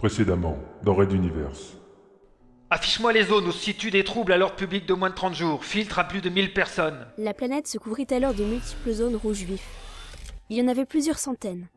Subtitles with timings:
[0.00, 1.76] Précédemment, dans Red Universe.
[2.70, 5.34] Affiche-moi les zones où se situent des troubles à l'ordre public de moins de 30
[5.34, 5.62] jours.
[5.62, 7.06] Filtre à plus de 1000 personnes.
[7.18, 9.68] La planète se couvrit alors de multiples zones rouges vifs.
[10.48, 11.68] Il y en avait plusieurs centaines.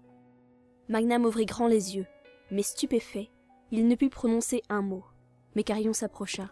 [0.87, 2.05] Magnam ouvrit grand les yeux,
[2.49, 3.29] mais stupéfait,
[3.71, 5.03] il ne put prononcer un mot.
[5.57, 6.49] Mais Carion s'approcha,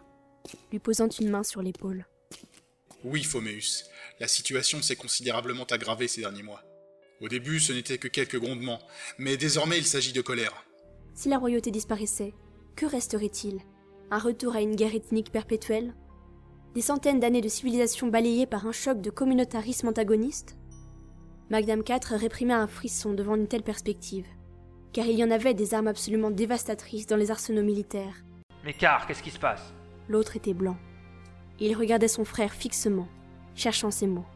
[0.72, 2.04] lui posant une main sur l'épaule.
[3.02, 3.86] Oui, Phoméus,
[4.20, 6.62] la situation s'est considérablement aggravée ces derniers mois.
[7.22, 8.82] Au début, ce n'était que quelques grondements,
[9.16, 10.66] mais désormais il s'agit de colère.
[11.14, 12.34] Si la royauté disparaissait,
[12.76, 13.60] que resterait-il?
[14.10, 15.94] Un retour à une guerre ethnique perpétuelle?
[16.74, 20.56] Des centaines d'années de civilisation balayées par un choc de communautarisme antagoniste?
[21.50, 24.26] Magnam IV réprimait un frisson devant une telle perspective,
[24.92, 28.24] car il y en avait des armes absolument dévastatrices dans les arsenaux militaires.
[28.64, 29.74] Mais car, qu'est-ce qui se passe?
[30.08, 30.78] L'autre était blanc.
[31.60, 33.08] Il regardait son frère fixement,
[33.54, 34.26] cherchant ses mots.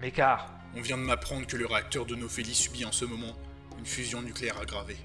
[0.00, 3.34] Mais car, On vient de m'apprendre que le réacteur de Nophélie subit en ce moment
[3.78, 4.96] une fusion nucléaire aggravée.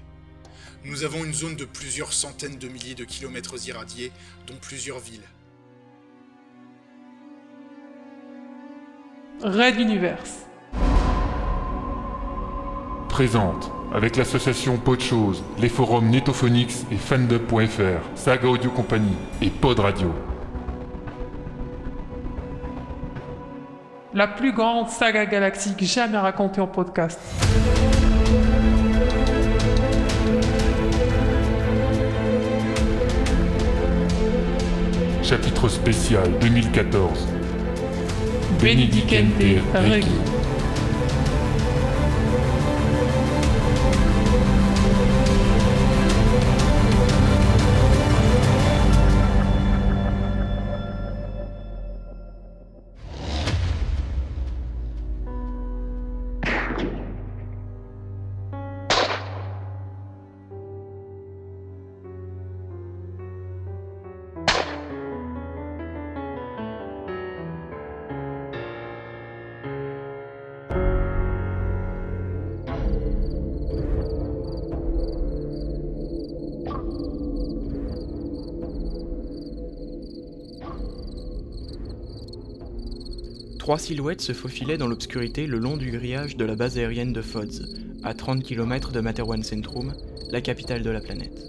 [0.84, 4.12] Nous avons une zone de plusieurs centaines de milliers de kilomètres irradiés,
[4.46, 5.24] dont plusieurs villes.
[9.42, 10.46] Red Universe.
[13.08, 20.12] Présente, avec l'association Podchose, les forums Netophonix et Fandub.fr, Saga Audio Company et Pod Radio.
[24.14, 27.20] La plus grande saga galactique jamais racontée en podcast.
[35.26, 37.26] Chapitre spécial 2014.
[38.62, 40.35] Benedicente Regi.
[83.66, 87.20] Trois silhouettes se faufilaient dans l'obscurité le long du grillage de la base aérienne de
[87.20, 87.66] Fodz,
[88.04, 89.92] à 30 km de Materwan Centrum,
[90.30, 91.42] la capitale de la planète.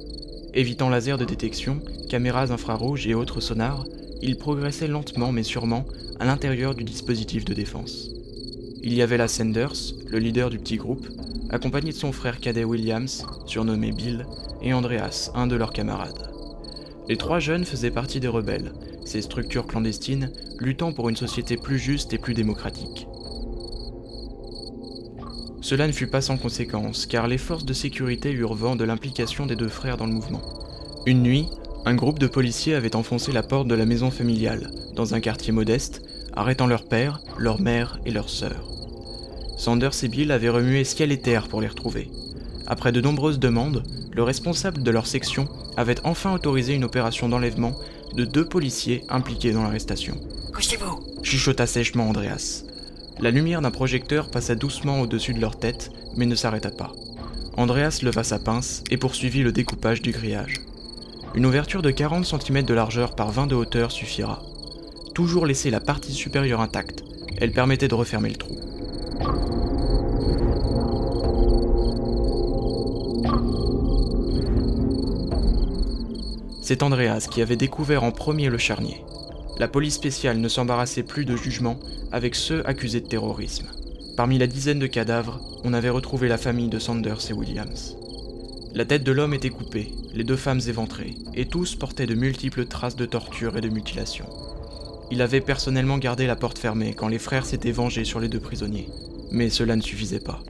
[0.56, 1.80] Évitant lasers de détection,
[2.10, 3.86] caméras infrarouges et autres sonars,
[4.24, 5.86] ils progressaient lentement mais sûrement
[6.20, 8.10] à l'intérieur du dispositif de défense.
[8.82, 11.08] Il y avait la Sanders, le leader du petit groupe,
[11.52, 14.26] accompagné de son frère cadet Williams, surnommé Bill,
[14.64, 16.32] et Andreas, un de leurs camarades.
[17.10, 18.72] Les trois jeunes faisaient partie des rebelles,
[19.08, 23.08] ces structures clandestines luttant pour une société plus juste et plus démocratique.
[25.62, 29.46] Cela ne fut pas sans conséquence, car les forces de sécurité eurent vent de l'implication
[29.46, 30.42] des deux frères dans le mouvement.
[31.06, 31.48] Une nuit,
[31.86, 35.52] un groupe de policiers avait enfoncé la porte de la maison familiale, dans un quartier
[35.52, 36.02] modeste,
[36.34, 38.70] arrêtant leur père, leur mère et leur sœur.
[39.58, 42.10] Sanders et Bill avaient remué ciel et terre pour les retrouver.
[42.68, 45.48] Après de nombreuses demandes, le responsable de leur section
[45.78, 47.74] avait enfin autorisé une opération d'enlèvement
[48.14, 50.18] de deux policiers impliqués dans l'arrestation.
[50.54, 52.64] Couchez-vous Chuchota sèchement Andreas.
[53.20, 56.94] La lumière d'un projecteur passa doucement au-dessus de leur tête, mais ne s'arrêta pas.
[57.56, 60.62] Andreas leva sa pince et poursuivit le découpage du grillage.
[61.36, 64.44] Une ouverture de 40 cm de largeur par 20 de hauteur suffira.
[65.14, 67.04] Toujours laisser la partie supérieure intacte,
[67.38, 68.56] elle permettait de refermer le trou.
[76.68, 79.02] C'est Andreas qui avait découvert en premier le charnier.
[79.58, 81.80] La police spéciale ne s'embarrassait plus de jugement
[82.12, 83.68] avec ceux accusés de terrorisme.
[84.18, 87.96] Parmi la dizaine de cadavres, on avait retrouvé la famille de Sanders et Williams.
[88.74, 92.66] La tête de l'homme était coupée, les deux femmes éventrées, et tous portaient de multiples
[92.66, 94.26] traces de torture et de mutilation.
[95.10, 98.42] Il avait personnellement gardé la porte fermée quand les frères s'étaient vengés sur les deux
[98.42, 98.90] prisonniers,
[99.32, 100.44] mais cela ne suffisait pas.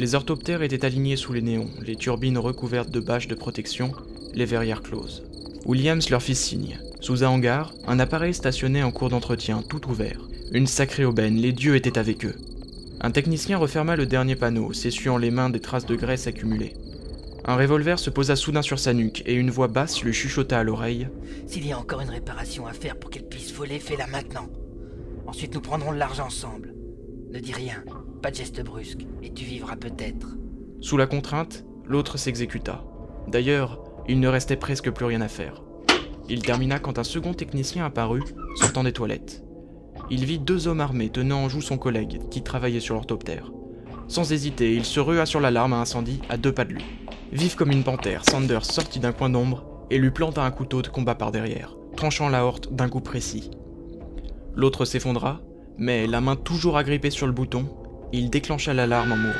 [0.00, 3.92] Les orthoptères étaient alignés sous les néons, les turbines recouvertes de bâches de protection,
[4.32, 5.22] les verrières closes.
[5.66, 6.78] Williams leur fit signe.
[7.02, 10.26] Sous un hangar, un appareil stationnait en cours d'entretien, tout ouvert.
[10.52, 12.34] Une sacrée aubaine, les dieux étaient avec eux.
[13.02, 16.72] Un technicien referma le dernier panneau, s'essuyant les mains des traces de graisse accumulées.
[17.44, 20.64] Un revolver se posa soudain sur sa nuque et une voix basse lui chuchota à
[20.64, 21.08] l'oreille.
[21.46, 24.48] S'il y a encore une réparation à faire pour qu'elle puisse voler, fais-la maintenant.
[25.26, 26.72] Ensuite, nous prendrons l'argent ensemble.
[27.30, 27.84] Ne dis rien,
[28.20, 30.36] pas de geste brusque, et tu vivras peut-être.
[30.80, 32.84] Sous la contrainte, l'autre s'exécuta.
[33.28, 35.62] D'ailleurs, il ne restait presque plus rien à faire.
[36.28, 38.24] Il termina quand un second technicien apparut,
[38.56, 39.42] sortant des toilettes.
[40.10, 43.52] Il vit deux hommes armés tenant en joue son collègue, qui travaillait sur l'orthoptère.
[44.08, 46.84] Sans hésiter, il se rua sur l'alarme à incendie à deux pas de lui.
[47.32, 50.88] Vif comme une panthère, Sanders sortit d'un coin d'ombre et lui planta un couteau de
[50.88, 53.50] combat par derrière, tranchant la horte d'un coup précis.
[54.56, 55.40] L'autre s'effondra,
[55.78, 57.68] mais la main toujours agrippée sur le bouton,
[58.12, 59.34] il déclencha l'alarme en mourant.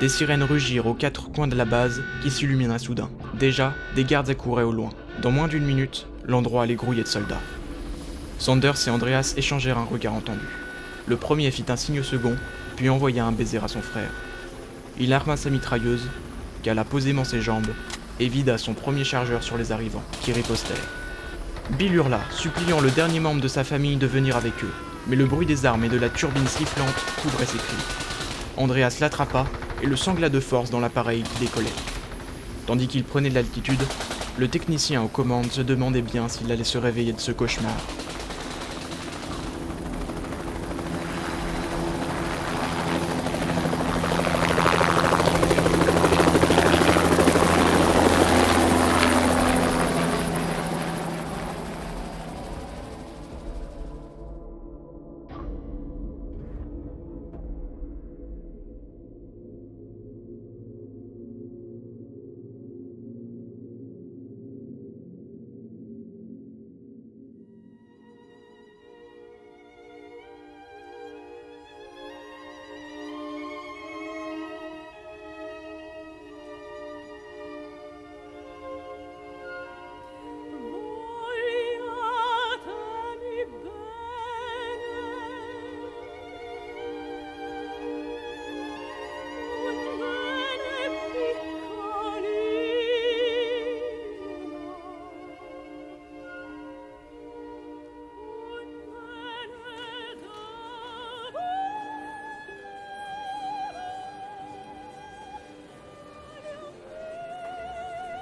[0.00, 3.10] Des sirènes rugirent aux quatre coins de la base qui s'illumina soudain.
[3.38, 4.90] Déjà, des gardes accouraient au loin.
[5.22, 7.40] Dans moins d'une minute, l'endroit allait grouiller de soldats.
[8.38, 10.46] Sanders et Andreas échangèrent un regard entendu.
[11.06, 12.36] Le premier fit un signe au second,
[12.76, 14.10] puis envoya un baiser à son frère.
[14.98, 16.08] Il arma sa mitrailleuse,
[16.62, 17.72] cala posément ses jambes,
[18.18, 20.76] et vida son premier chargeur sur les arrivants, qui ripostèrent.
[21.78, 24.72] Bill hurla, suppliant le dernier membre de sa famille de venir avec eux,
[25.08, 27.76] mais le bruit des armes et de la turbine sifflante couvrait ses cris.
[28.56, 29.46] Andreas l'attrapa
[29.82, 31.66] et le sangla de force dans l'appareil qui décollait.
[32.66, 33.82] Tandis qu'il prenait de l'altitude,
[34.38, 37.76] le technicien aux commandes se demandait bien s'il allait se réveiller de ce cauchemar.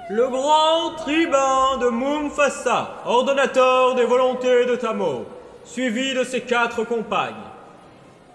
[0.07, 5.25] Le grand tribun de Mumfasa, ordonnateur des volontés de Tamo,
[5.63, 7.33] suivi de ses quatre compagnes.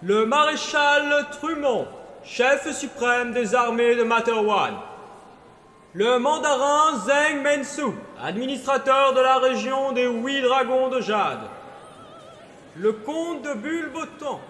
[0.01, 1.87] Le maréchal Trumont,
[2.25, 4.73] chef suprême des armées de Materwan.
[5.93, 11.39] Le mandarin Zheng Mensu, administrateur de la région des huit dragons de Jade.
[12.75, 14.41] Le comte de Bulbotan,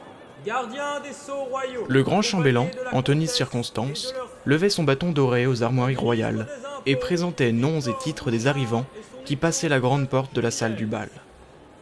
[0.44, 1.86] gardien des sceaux royaux.
[1.88, 4.16] Le grand chambellan, en tenue circonstance,
[4.46, 6.48] levait son bâton doré aux armoiries royales
[6.86, 8.86] et présentait noms et titres des arrivants
[9.26, 11.10] qui passaient la grande porte de la salle du bal.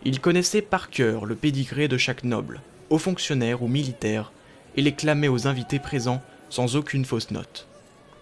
[0.03, 4.31] Il connaissait par cœur le pédigré de chaque noble, haut fonctionnaire ou militaire,
[4.77, 7.67] et les clamait aux invités présents sans aucune fausse note.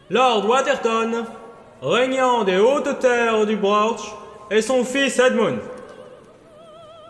[0.09, 1.25] Lord Waterton,
[1.81, 4.15] régnant des hautes terres du Broch,
[4.50, 5.59] et son fils Edmund.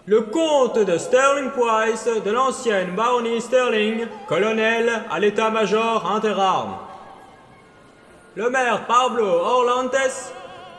[0.05, 6.77] Le comte de Sterling Price de l'ancienne baronnie Sterling, colonel à l'état-major interarmes.
[8.37, 9.95] Le maire Pablo Orlantes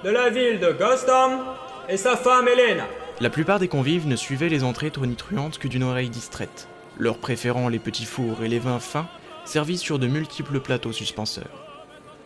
[0.04, 1.40] de la ville de Gostom
[1.88, 2.84] et sa femme Helena.
[3.18, 6.68] La plupart des convives ne suivaient les entrées tonitruantes que d'une oreille distraite,
[7.00, 9.08] leur préférant les petits fours et les vins fins
[9.44, 11.66] servis sur de multiples plateaux suspenseurs.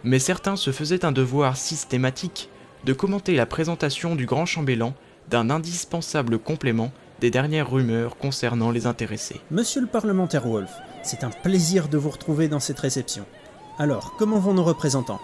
[0.05, 2.51] Mais certains se faisaient un devoir systématique
[2.85, 4.93] de commenter la présentation du grand chambellan
[5.31, 9.41] d'un indispensable complément des dernières rumeurs concernant les intéressés.
[9.51, 13.25] Monsieur le parlementaire Wolf, c'est un plaisir de vous retrouver dans cette réception.
[13.79, 15.21] Alors, comment vont nos représentants?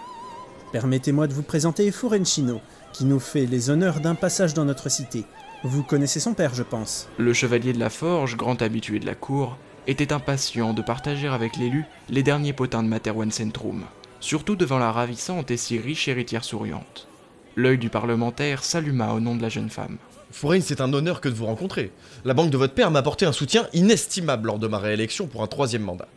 [0.71, 2.61] Permettez-moi de vous présenter Furencino,
[2.93, 5.23] qui nous fait les honneurs d'un passage dans notre cité.
[5.63, 7.07] Vous connaissez son père, je pense.
[7.17, 11.57] Le chevalier de la forge, grand habitué de la cour, était impatient de partager avec
[11.57, 13.83] l'élu les derniers potins de Materwan Centrum,
[14.19, 17.07] surtout devant la ravissante et si riche héritière souriante.
[17.55, 19.97] L'œil du parlementaire s'alluma au nom de la jeune femme.
[20.31, 21.91] Fouraine, c'est un honneur que de vous rencontrer.
[22.23, 25.43] La banque de votre père m'a apporté un soutien inestimable lors de ma réélection pour
[25.43, 26.07] un troisième mandat.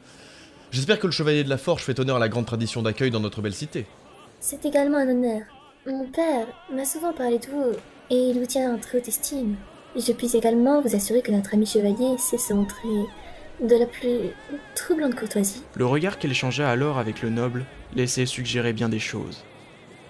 [0.72, 3.20] J'espère que le chevalier de la Forge fait honneur à la grande tradition d'accueil dans
[3.20, 3.84] notre belle cité.
[4.40, 5.42] C'est également un honneur.
[5.86, 7.72] Mon père m'a souvent parlé de vous
[8.08, 9.56] et il vous tient en très haute estime.
[9.94, 12.88] Je puis également vous assurer que notre ami chevalier sait se montrer
[13.60, 14.30] de la plus
[14.74, 15.62] troublante courtoisie.
[15.74, 19.44] Le regard qu'elle échangea alors avec le noble laissait suggérer bien des choses.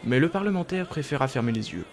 [0.04, 1.86] Mais le parlementaire préféra fermer les yeux.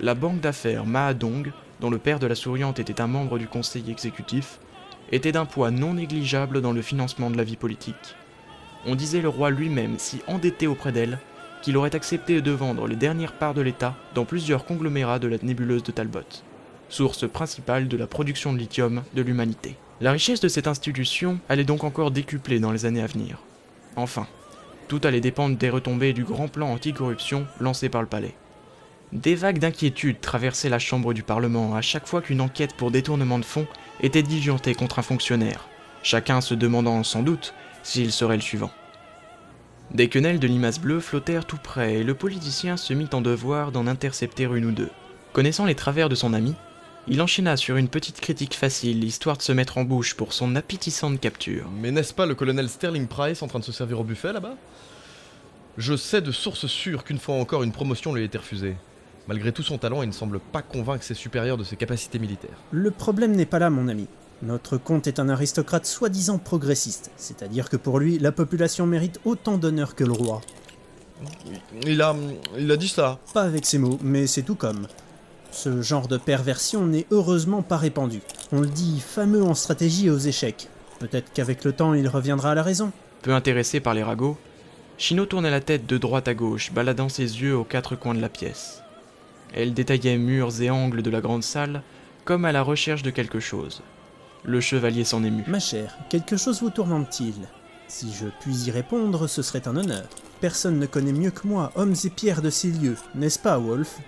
[0.00, 3.90] La banque d'affaires Mahadong, dont le père de la souriante était un membre du conseil
[3.90, 4.58] exécutif,
[5.12, 8.16] était d'un poids non négligeable dans le financement de la vie politique.
[8.86, 11.18] On disait le roi lui-même si endetté auprès d'elle
[11.62, 15.38] qu'il aurait accepté de vendre les dernières parts de l'État dans plusieurs conglomérats de la
[15.42, 16.20] nébuleuse de Talbot,
[16.88, 19.76] source principale de la production de lithium de l'humanité.
[20.00, 23.38] La richesse de cette institution allait donc encore décupler dans les années à venir.
[23.96, 24.26] Enfin,
[24.88, 28.34] tout allait dépendre des retombées du grand plan anticorruption lancé par le palais.
[29.12, 33.38] Des vagues d'inquiétude traversaient la chambre du Parlement à chaque fois qu'une enquête pour détournement
[33.38, 33.66] de fonds
[34.00, 35.68] était diligentée contre un fonctionnaire,
[36.02, 38.70] chacun se demandant sans doute s'il serait le suivant.
[39.92, 43.70] Des quenelles de limaces bleues flottèrent tout près et le politicien se mit en devoir
[43.72, 44.90] d'en intercepter une ou deux.
[45.32, 46.54] Connaissant les travers de son ami,
[47.08, 50.56] il enchaîna sur une petite critique facile, histoire de se mettre en bouche pour son
[50.56, 51.70] appétissante capture.
[51.80, 54.56] Mais n'est-ce pas le colonel Sterling Price en train de se servir au buffet là-bas?
[55.78, 58.74] Je sais de sources sûres qu'une fois encore une promotion lui a été refusée.
[59.28, 62.58] Malgré tout son talent, il ne semble pas convaincre ses supérieurs de ses capacités militaires.
[62.70, 64.06] Le problème n'est pas là, mon ami.
[64.42, 69.58] Notre comte est un aristocrate soi-disant progressiste, c'est-à-dire que pour lui, la population mérite autant
[69.58, 70.42] d'honneur que le roi.
[71.86, 72.14] Il a.
[72.58, 73.18] il a dit ça.
[73.32, 74.86] Pas avec ces mots, mais c'est tout comme.
[75.50, 78.20] Ce genre de perversion n'est heureusement pas répandu.
[78.52, 80.68] On le dit fameux en stratégie et aux échecs.
[80.98, 82.92] Peut-être qu'avec le temps, il reviendra à la raison.
[83.22, 84.36] Peu intéressé par les ragots,
[84.98, 88.20] Chino tournait la tête de droite à gauche, baladant ses yeux aux quatre coins de
[88.20, 88.82] la pièce.
[89.54, 91.82] Elle détaillait murs et angles de la grande salle,
[92.24, 93.82] comme à la recherche de quelque chose.
[94.44, 95.46] Le chevalier s'en émut.
[95.46, 97.34] Ma chère, quelque chose vous tourmente-t-il?
[97.88, 100.06] Si je puis y répondre, ce serait un honneur.
[100.40, 103.98] Personne ne connaît mieux que moi hommes et pierres de ces lieux, n'est-ce pas, Wolf?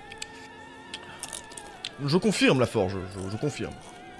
[2.04, 3.75] Je confirme la forge, je, je confirme.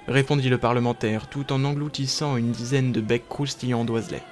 [0.09, 4.23] Répondit le parlementaire tout en engloutissant une dizaine de becs croustillants d'oiselets.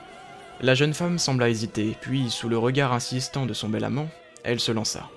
[0.63, 4.09] La jeune femme sembla hésiter, puis, sous le regard insistant de son bel amant,
[4.43, 5.09] elle se lança.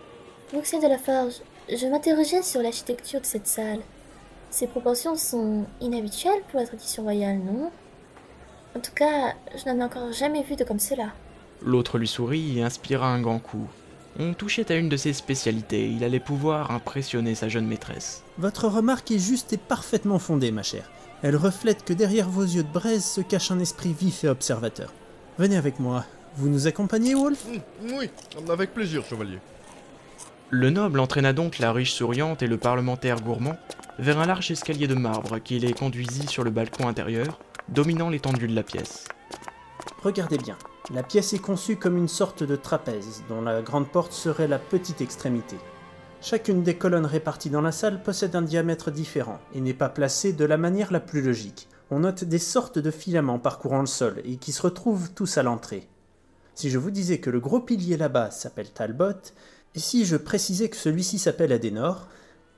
[0.52, 1.36] Bruxelles de la Forge,
[1.76, 3.80] je m'interrogeais sur l'architecture de cette salle.
[4.50, 7.72] Ses proportions sont inhabituelles pour la tradition royale, non?
[8.76, 11.12] En tout cas, je n'en ai encore jamais vu de comme cela.
[11.62, 13.68] L'autre lui sourit et inspira un grand coup.
[14.18, 18.24] On touchait à une de ses spécialités, il allait pouvoir impressionner sa jeune maîtresse.
[18.38, 20.90] Votre remarque est juste et parfaitement fondée, ma chère.
[21.22, 24.94] Elle reflète que derrière vos yeux de braise se cache un esprit vif et observateur.
[25.38, 26.06] Venez avec moi.
[26.36, 27.46] Vous nous accompagnez, Wolf?
[27.84, 28.10] Oui,
[28.50, 29.40] avec plaisir, chevalier.
[30.52, 33.56] Le noble entraîna donc la riche souriante et le parlementaire gourmand
[34.00, 38.48] vers un large escalier de marbre qui les conduisit sur le balcon intérieur, dominant l'étendue
[38.48, 39.06] de la pièce.
[40.02, 40.58] Regardez bien.
[40.92, 44.58] La pièce est conçue comme une sorte de trapèze, dont la grande porte serait la
[44.58, 45.56] petite extrémité.
[46.20, 50.34] Chacune des colonnes réparties dans la salle possède un diamètre différent et n'est pas placée
[50.34, 51.68] de la manière la plus logique.
[51.92, 55.44] On note des sortes de filaments parcourant le sol et qui se retrouvent tous à
[55.44, 55.88] l'entrée.
[56.56, 59.32] Si je vous disais que le gros pilier là-bas s'appelle Talbot,
[59.76, 62.08] et si je précisais que celui-ci s'appelle Adenor,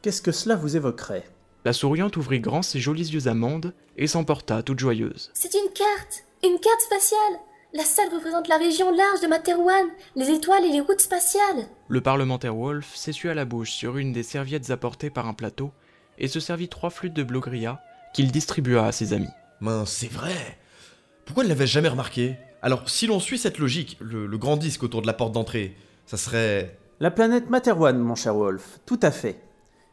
[0.02, 1.28] qu'est-ce que cela vous évoquerait?
[1.66, 5.30] La souriante ouvrit grand ses jolis yeux amandes et s'emporta toute joyeuse.
[5.34, 7.40] C'est une carte Une carte spatiale.
[7.74, 11.68] La salle représente la région large de Materwan, les étoiles et les routes spatiales.
[11.88, 15.72] Le parlementaire Wolf s'essuya la bouche sur une des serviettes apportées par un plateau
[16.18, 17.82] et se servit trois flûtes de Blogria
[18.14, 19.30] qu'il distribua à ses amis.
[19.62, 20.58] Mince, c'est vrai.
[21.26, 22.36] Pourquoi ne l'avait jamais remarqué?
[22.62, 25.78] Alors, si l'on suit cette logique, le, le grand disque autour de la porte d'entrée,
[26.06, 29.42] ça serait la planète Materwan, mon cher Wolf, tout à fait.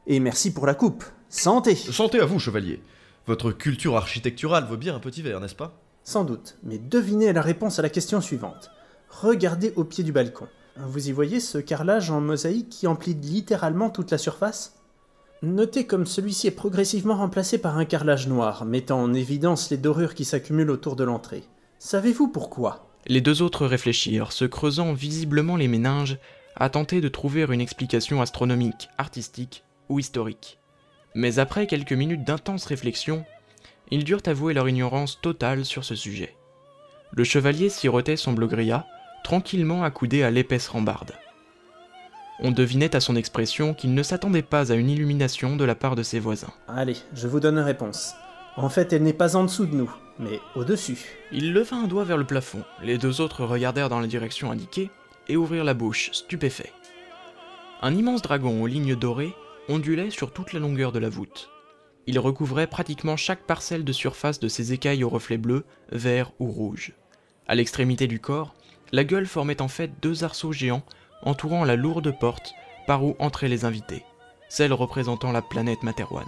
[0.07, 1.03] Et merci pour la coupe.
[1.31, 2.83] Santé Santé à vous, chevalier.
[3.27, 5.81] Votre culture architecturale vaut bien un petit verre, n'est-ce pas?
[6.05, 8.71] Sans doute, mais devinez la réponse à la question suivante.
[9.09, 10.49] Regardez au pied du balcon.
[10.77, 14.75] Vous y voyez ce carrelage en mosaïque qui emplit littéralement toute la surface?
[15.41, 20.15] Notez comme celui-ci est progressivement remplacé par un carrelage noir, mettant en évidence les dorures
[20.15, 21.45] qui s'accumulent autour de l'entrée.
[21.79, 22.85] Savez-vous pourquoi?
[23.07, 26.19] Les deux autres réfléchirent, se creusant visiblement les méninges
[26.59, 30.59] à tenter de trouver une explication astronomique, artistique ou historique.
[31.15, 33.25] Mais après quelques minutes d'intense réflexion,
[33.91, 36.37] ils durent avouer leur ignorance totale sur ce sujet.
[37.12, 38.87] Le chevalier sirotait son blogria,
[39.25, 41.12] tranquillement accoudé à l'épaisse rambarde.
[42.41, 45.97] On devinait à son expression qu'il ne s'attendait pas à une illumination de la part
[45.97, 46.53] de ses voisins.
[46.69, 48.15] Allez, je vous donne une réponse.
[48.57, 50.99] En fait, elle n'est pas en dessous de nous, mais au-dessus.
[51.33, 52.62] Il leva un doigt vers le plafond.
[52.83, 54.91] Les deux autres regardèrent dans la direction indiquée,
[55.28, 56.73] et ouvrir la bouche, stupéfait.
[57.82, 59.35] Un immense dragon aux lignes dorées
[59.68, 61.50] ondulait sur toute la longueur de la voûte.
[62.06, 66.50] Il recouvrait pratiquement chaque parcelle de surface de ses écailles aux reflets bleus, verts ou
[66.50, 66.92] rouges.
[67.47, 68.54] À l'extrémité du corps,
[68.92, 70.82] la gueule formait en fait deux arceaux géants
[71.23, 72.54] entourant la lourde porte
[72.87, 74.04] par où entraient les invités,
[74.49, 76.26] celle représentant la planète Materwan.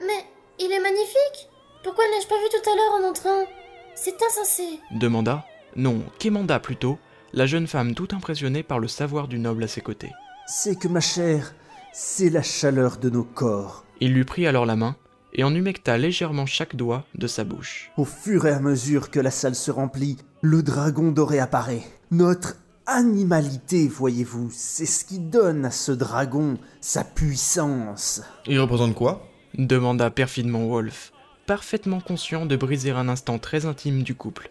[0.00, 0.26] Mais
[0.58, 1.48] il est magnifique
[1.82, 3.50] Pourquoi ne l'ai-je pas vu tout à l'heure en entrant?
[3.94, 5.46] C'est insensé demanda,
[5.76, 6.98] non, quémanda plutôt,
[7.34, 10.12] la jeune femme tout impressionnée par le savoir du noble à ses côtés.
[10.46, 11.54] C'est que ma chère,
[11.92, 13.84] c'est la chaleur de nos corps.
[14.00, 14.96] Il lui prit alors la main
[15.32, 17.90] et en humecta légèrement chaque doigt de sa bouche.
[17.96, 21.82] Au fur et à mesure que la salle se remplit, le dragon doré apparaît.
[22.12, 28.22] Notre animalité, voyez-vous, c'est ce qui donne à ce dragon sa puissance.
[28.46, 29.26] Il représente quoi?
[29.58, 31.12] demanda perfidement Wolf,
[31.46, 34.50] parfaitement conscient de briser un instant très intime du couple.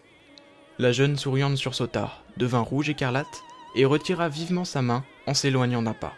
[0.80, 3.44] La jeune souriante sursauta, devint rouge écarlate,
[3.76, 6.14] et retira vivement sa main en s'éloignant d'un pas.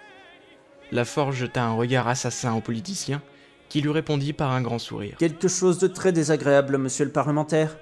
[0.92, 3.20] La forge jeta un regard assassin au politicien,
[3.68, 5.16] qui lui répondit par un grand sourire.
[5.18, 7.76] Quelque chose de très désagréable, monsieur le parlementaire.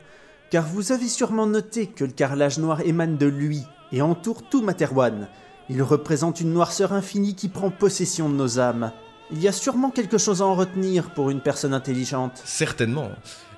[0.50, 3.62] car vous avez sûrement noté que le carrelage noir émane de lui
[3.92, 5.28] et entoure tout Materwan.
[5.68, 8.92] Il représente une noirceur infinie qui prend possession de nos âmes.
[9.30, 12.40] Il y a sûrement quelque chose à en retenir pour une personne intelligente.
[12.44, 13.10] Certainement,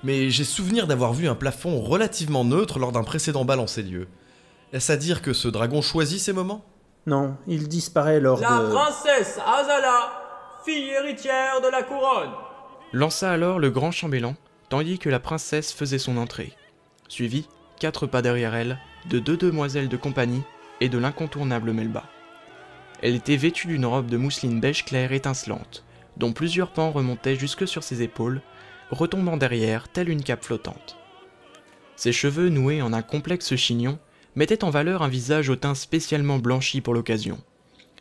[0.07, 3.83] mais j'ai souvenir d'avoir vu un plafond relativement neutre lors d'un précédent bal en ces
[3.83, 4.07] lieux.
[4.73, 6.65] Est-ce à dire que ce dragon choisit ces moments?
[7.09, 8.73] Non, il disparaît lors La de...
[8.73, 10.13] princesse Azala,
[10.65, 12.31] fille héritière de la couronne.
[12.93, 14.37] Lança alors le grand chambellan,
[14.69, 16.53] tandis que la princesse faisait son entrée,
[17.09, 17.49] suivie,
[17.81, 18.79] quatre pas derrière elle,
[19.11, 20.45] de deux demoiselles de compagnie
[20.81, 22.05] et de l'incontournable Melba.
[23.03, 25.83] Elle était vêtue d'une robe de mousseline beige clair étincelante,
[26.17, 28.41] dont plusieurs pans remontaient jusque sur ses épaules,
[28.91, 30.97] retombant derrière telle une cape flottante.
[31.97, 33.99] Ses cheveux noués en un complexe chignon
[34.35, 37.39] mettaient en valeur un visage au teint spécialement blanchi pour l'occasion.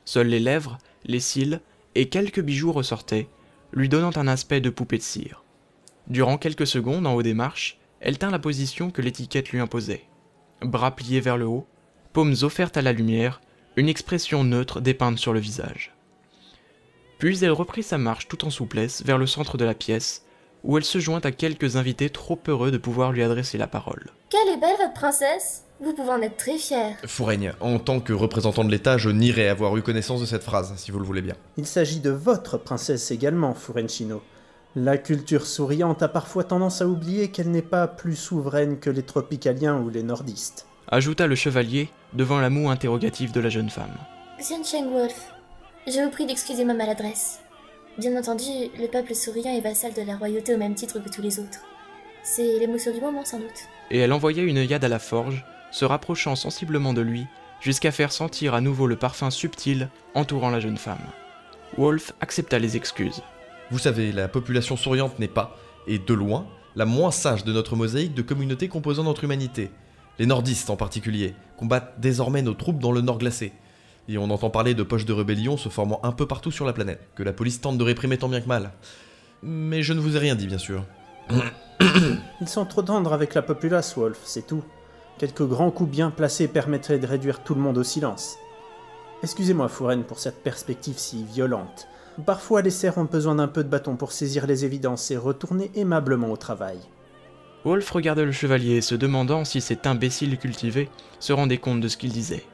[0.04, 1.62] Seules les lèvres, les cils
[1.96, 3.30] et quelques bijoux ressortaient,
[3.72, 5.44] lui donnant un aspect de poupée de cire.
[6.08, 10.04] Durant quelques secondes en haut des marches, elle tint la position que l'étiquette lui imposait.
[10.62, 11.68] Bras pliés vers le haut,
[12.14, 13.42] paumes offertes à la lumière,
[13.76, 15.94] une expression neutre dépeinte sur le visage.
[17.18, 20.26] Puis elle reprit sa marche tout en souplesse vers le centre de la pièce,
[20.66, 24.08] où elle se joint à quelques invités trop heureux de pouvoir lui adresser la parole.
[24.30, 25.64] Quelle est belle votre princesse?
[25.80, 26.96] Vous pouvez en être très fier.
[27.06, 30.74] Fouraigne, en tant que représentant de l'État, je nierai avoir eu connaissance de cette phrase,
[30.78, 31.36] si vous le voulez bien.
[31.58, 34.22] Il s'agit de votre princesse également, Furencino.
[34.76, 39.04] La culture souriante a parfois tendance à oublier qu'elle n'est pas plus souveraine que les
[39.04, 40.66] tropicaliens ou les nordistes.
[40.88, 43.98] Ajouta le chevalier devant la moue interrogative de la jeune femme.
[44.40, 45.34] Xiancheng Wolf,
[45.88, 47.40] je vous prie d'excuser ma maladresse.
[47.98, 48.44] Bien entendu,
[48.78, 51.62] le peuple souriant est vassal de la royauté au même titre que tous les autres.
[52.24, 53.70] C'est l'émotion du moment sans doute.
[53.90, 57.26] Et elle envoya une yade à la forge, se rapprochant sensiblement de lui,
[57.62, 61.06] jusqu'à faire sentir à nouveau le parfum subtil entourant la jeune femme.
[61.78, 63.22] Wolf accepta les excuses.
[63.72, 65.56] Vous savez, la population souriante n'est pas,
[65.88, 69.72] et de loin, la moins sage de notre mosaïque de communautés composant notre humanité.
[70.20, 73.54] Les nordistes en particulier combattent désormais nos troupes dans le nord glacé.
[74.08, 76.74] Et on entend parler de poches de rébellion se formant un peu partout sur la
[76.74, 78.72] planète, que la police tente de réprimer tant bien que mal.
[79.42, 80.84] Mais je ne vous ai rien dit, bien sûr.
[82.42, 84.64] Ils sont trop tendres avec la populace, Wolf, c'est tout.
[85.18, 88.38] Quelques grands coups bien placés permettraient de réduire tout le monde au silence.
[89.24, 91.88] Excusez-moi, Fouraine, pour cette perspective si violente.
[92.26, 95.72] Parfois, les serfs ont besoin d'un peu de bâton pour saisir les évidences et retourner
[95.76, 96.80] aimablement au travail.
[97.64, 100.90] Wolf regardait le chevalier, se demandant si cet imbécile cultivé
[101.20, 102.46] se rendait compte de ce qu'il disait.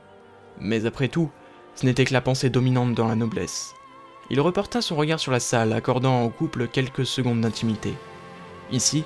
[0.59, 1.29] Mais après tout,
[1.75, 3.73] ce n'était que la pensée dominante dans la noblesse.
[4.29, 7.93] Il reporta son regard sur la salle, accordant au couple quelques secondes d'intimité.
[8.71, 9.03] Ici,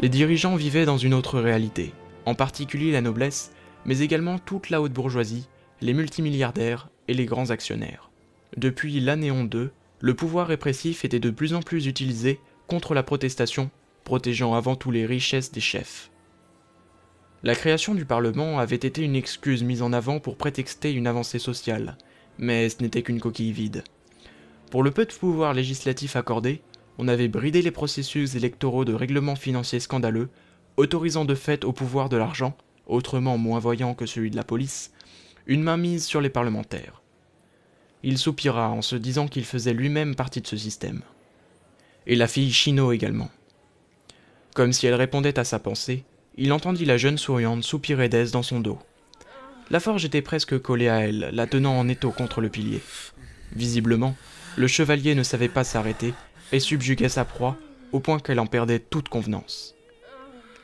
[0.00, 1.92] les dirigeants vivaient dans une autre réalité,
[2.26, 3.52] en particulier la noblesse,
[3.84, 5.48] mais également toute la haute bourgeoisie,
[5.80, 8.10] les multimilliardaires et les grands actionnaires.
[8.56, 13.70] Depuis l'Anéon 2, le pouvoir répressif était de plus en plus utilisé contre la protestation,
[14.04, 16.10] protégeant avant tout les richesses des chefs.
[17.44, 21.38] La création du Parlement avait été une excuse mise en avant pour prétexter une avancée
[21.38, 21.98] sociale,
[22.38, 23.84] mais ce n'était qu'une coquille vide.
[24.70, 26.62] Pour le peu de pouvoir législatif accordé,
[26.96, 30.30] on avait bridé les processus électoraux de règlements financiers scandaleux,
[30.78, 34.90] autorisant de fait au pouvoir de l'argent, autrement moins voyant que celui de la police,
[35.46, 37.02] une mainmise sur les parlementaires.
[38.02, 41.02] Il soupira en se disant qu'il faisait lui-même partie de ce système.
[42.06, 43.28] Et la fille Chino également.
[44.54, 46.04] Comme si elle répondait à sa pensée,
[46.36, 48.78] il entendit la jeune souriante soupirer d'aise dans son dos.
[49.70, 52.82] La forge était presque collée à elle, la tenant en étau contre le pilier.
[53.52, 54.14] Visiblement,
[54.56, 56.12] le chevalier ne savait pas s'arrêter
[56.52, 57.56] et subjuguait sa proie
[57.92, 59.74] au point qu'elle en perdait toute convenance.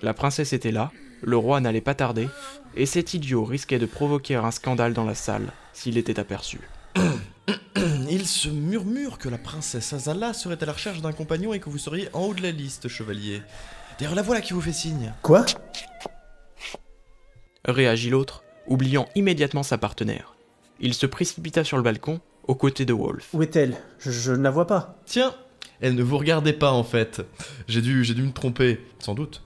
[0.02, 2.28] La princesse était là, le roi n'allait pas tarder,
[2.76, 6.60] et cet idiot risquait de provoquer un scandale dans la salle s'il était aperçu.
[8.10, 11.70] Il se murmure que la princesse Azala serait à la recherche d'un compagnon et que
[11.70, 13.42] vous seriez en haut de la liste, chevalier.
[14.00, 15.12] D'ailleurs, la voilà qui vous fait signe.
[15.20, 15.44] Quoi?
[17.66, 20.36] Réagit l'autre, oubliant immédiatement sa partenaire.
[20.80, 23.28] Il se précipita sur le balcon, aux côtés de Wolf.
[23.34, 23.76] Où est-elle?
[23.98, 24.96] Je, je ne la vois pas.
[25.04, 25.34] Tiens,
[25.82, 27.20] elle ne vous regardait pas en fait.
[27.68, 29.42] J'ai dû, j'ai dû me tromper, sans doute.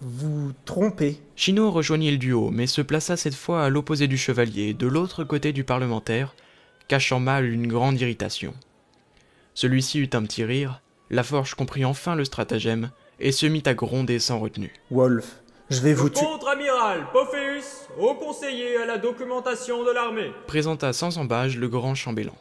[0.00, 1.20] Vous trompez.
[1.36, 5.24] Chino rejoignit le duo, mais se plaça cette fois à l'opposé du chevalier, de l'autre
[5.24, 6.34] côté du parlementaire,
[6.88, 8.54] cachant mal une grande irritation.
[9.52, 13.74] Celui-ci eut un petit rire, la forge comprit enfin le stratagème et se mit à
[13.74, 14.72] gronder sans retenue.
[14.90, 16.24] Wolf, je vais vous tuer.
[16.24, 20.32] Contre-amiral Pophéus, haut conseiller à la documentation de l'armée.
[20.46, 22.34] Présenta sans embâge le grand chambellan.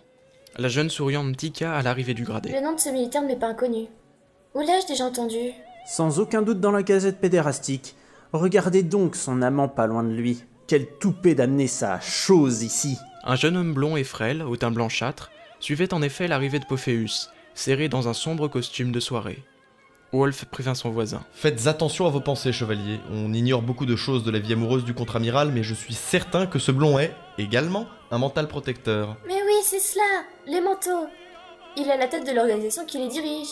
[0.57, 2.51] La jeune souriante tiqua à l'arrivée du gradé.
[2.51, 3.87] Le nom de ce militaire ne m'est pas inconnu.
[4.55, 5.37] Où l'ai-je déjà entendu?
[5.85, 7.95] Sans aucun doute dans la gazette pédérastique.
[8.33, 10.43] Regardez donc son amant pas loin de lui.
[10.67, 12.97] Quelle toupée d'amener sa chose ici.
[13.23, 17.29] Un jeune homme blond et frêle, au teint blanchâtre, suivait en effet l'arrivée de Pophéus,
[17.53, 19.43] serré dans un sombre costume de soirée.
[20.11, 21.23] Wolf prévint son voisin.
[21.33, 22.99] Faites attention à vos pensées, chevalier.
[23.11, 26.47] On ignore beaucoup de choses de la vie amoureuse du contre-amiral, mais je suis certain
[26.47, 29.17] que ce blond est, également, un mental protecteur.
[29.27, 31.07] Mais oui, c'est cela, les manteaux.
[31.77, 33.49] Il a la tête de l'organisation qui les dirige.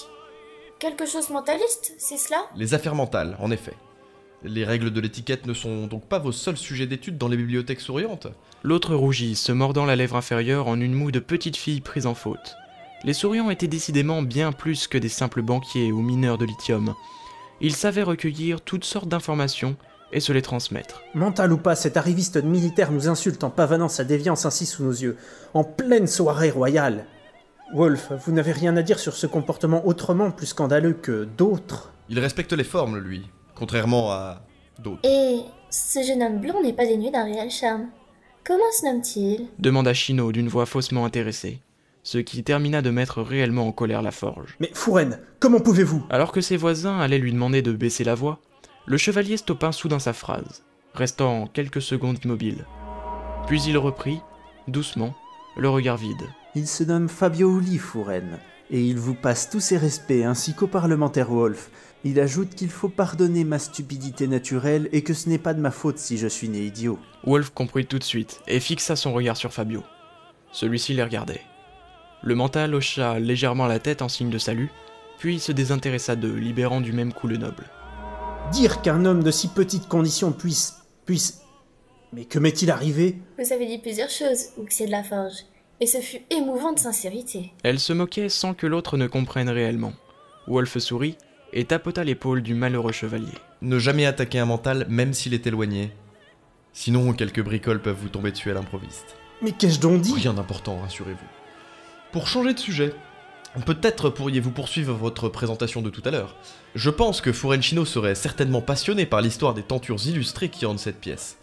[0.80, 2.46] Quelque chose mentaliste, c'est cela?
[2.56, 3.74] Les affaires mentales, en effet.
[4.44, 7.82] Les règles de l'étiquette ne sont donc pas vos seuls sujets d'étude dans les bibliothèques
[7.82, 8.28] souriantes
[8.64, 12.14] L'autre rougit, se mordant la lèvre inférieure en une moue de petite fille prise en
[12.14, 12.56] faute.
[13.08, 16.94] Les souriants étaient décidément bien plus que des simples banquiers ou mineurs de lithium.
[17.62, 19.78] Ils savaient recueillir toutes sortes d'informations
[20.12, 21.02] et se les transmettre.
[21.14, 24.92] Mental ou pas, cet arriviste militaire nous insulte en pavanant sa déviance ainsi sous nos
[24.92, 25.16] yeux,
[25.54, 27.06] en pleine soirée royale.
[27.74, 32.20] Wolf, vous n'avez rien à dire sur ce comportement autrement plus scandaleux que d'autres Il
[32.20, 34.42] respecte les formes, lui, contrairement à
[34.84, 35.08] d'autres.
[35.10, 37.88] Et ce jeune homme blond n'est pas dénué d'un réel charme.
[38.46, 39.48] Comment se nomme-t-il?
[39.60, 41.62] demanda Chino d'une voix faussement intéressée,
[42.08, 44.56] ce qui termina de mettre réellement en colère la forge.
[44.62, 46.06] Mais Fouren, comment pouvez-vous?
[46.10, 48.40] Alors que ses voisins allaient lui demander de baisser la voix,
[48.86, 52.66] le chevalier stoppa soudain sa phrase, restant quelques secondes immobile.
[53.46, 54.22] Puis il reprit,
[54.70, 55.16] doucement,
[55.58, 56.22] le regard vide.
[56.56, 58.40] Il se nomme Fabio Uli, Fouren,
[58.72, 61.70] et il vous passe tous ses respects ainsi qu'au parlementaire Wolf.
[62.06, 65.72] Il ajoute qu'il faut pardonner ma stupidité naturelle et que ce n'est pas de ma
[65.72, 67.00] faute si je suis né idiot.
[67.26, 69.84] Wolf comprit tout de suite et fixa son regard sur Fabio.
[70.54, 71.42] Celui-ci les regardait.
[72.24, 74.72] Le mental hocha légèrement la tête en signe de salut,
[75.18, 77.66] puis se désintéressa d'eux, libérant du même coup le noble.
[78.52, 80.82] Dire qu'un homme de si petite condition puisse.
[81.06, 81.42] puisse.
[82.14, 83.18] Mais que m'est-il arrivé?
[83.38, 85.46] Vous avez dit plusieurs choses, Ouxier de la Forge,
[85.80, 87.52] et ce fut émouvant de sincérité.
[87.64, 89.94] Elle se moquait sans que l'autre ne comprenne réellement.
[90.48, 91.18] Wolf sourit
[91.54, 93.34] et tapota l'épaule du malheureux chevalier.
[93.62, 95.92] Ne jamais attaquer un mental, même s'il est éloigné.
[96.74, 99.16] Sinon, quelques bricoles peuvent vous tomber dessus à l'improviste.
[99.42, 100.14] Mais qu'ai-je donc dit?
[100.14, 101.47] Rien d'important, rassurez-vous.
[102.12, 102.94] Pour changer de sujet,
[103.66, 106.36] peut-être pourriez-vous poursuivre votre présentation de tout à l'heure.
[106.74, 111.02] Je pense que Furencino serait certainement passionné par l'histoire des tentures illustrées qui rendent cette
[111.02, 111.38] pièce.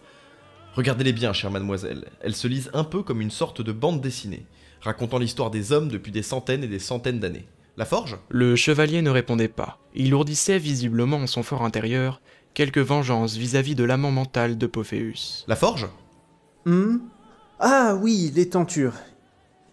[0.74, 4.46] Regardez-les bien, chère mademoiselle, elles se lisent un peu comme une sorte de bande dessinée,
[4.80, 7.46] racontant l'histoire des hommes depuis des centaines et des centaines d'années.
[7.76, 8.18] La forge?
[8.30, 9.78] Le chevalier ne répondait pas.
[9.94, 12.20] Il ourdissait visiblement en son fort intérieur
[12.54, 15.44] quelque vengeance vis-à-vis de l'amant mental de Pophéus.
[15.46, 15.88] La forge?
[16.64, 16.98] Hmm?
[17.60, 18.94] Ah oui, les tentures.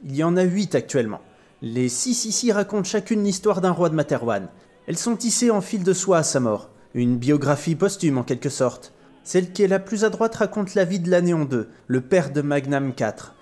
[0.03, 1.21] Il y en a huit actuellement.
[1.61, 4.47] Les six ici racontent chacune l'histoire d'un roi de Materwan.
[4.87, 6.69] Elles sont tissées en fil de soie à sa mort.
[6.95, 8.93] Une biographie posthume en quelque sorte.
[9.23, 12.33] Celle qui est la plus à droite raconte la vie de l'Anéon 2, le père
[12.33, 13.35] de Magnam 4.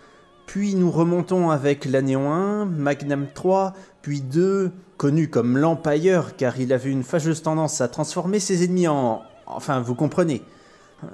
[0.48, 6.74] Puis nous remontons avec l'Anéon 1, Magnam 3, puis 2, connu comme l'Empire car il
[6.74, 9.22] avait une fâcheuse tendance à transformer ses ennemis en...
[9.48, 10.42] Enfin, vous comprenez.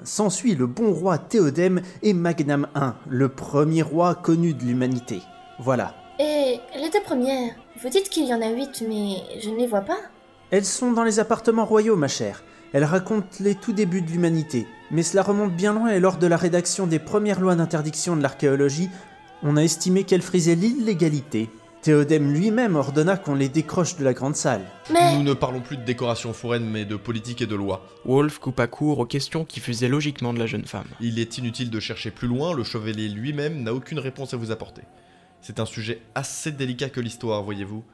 [0.02, 5.22] S'ensuit le bon roi Théodème et Magnam 1, le premier roi connu de l'humanité.
[5.58, 5.94] Voilà.
[6.18, 9.66] Et les deux premières, vous dites qu'il y en a huit, mais je ne les
[9.66, 9.98] vois pas.
[10.50, 12.42] Elles sont dans les appartements royaux, ma chère.
[12.72, 14.66] Elles racontent les tout débuts de l'humanité.
[14.90, 18.22] Mais cela remonte bien loin et lors de la rédaction des premières lois d'interdiction de
[18.22, 18.88] l'archéologie,
[19.42, 21.50] on a estimé qu'elles frisaient l'illégalité.
[21.82, 24.62] Théodème lui-même ordonna qu'on les décroche de la grande salle.
[24.92, 27.86] Mais Nous ne parlons plus de décoration foraine, mais de politique et de loi.
[28.04, 30.88] Wolf coupa court aux questions qui fusaient logiquement de la jeune femme.
[31.00, 34.50] Il est inutile de chercher plus loin, le chevalier lui-même n'a aucune réponse à vous
[34.50, 34.82] apporter.
[35.46, 37.84] C'est un sujet assez délicat que l'histoire, voyez-vous.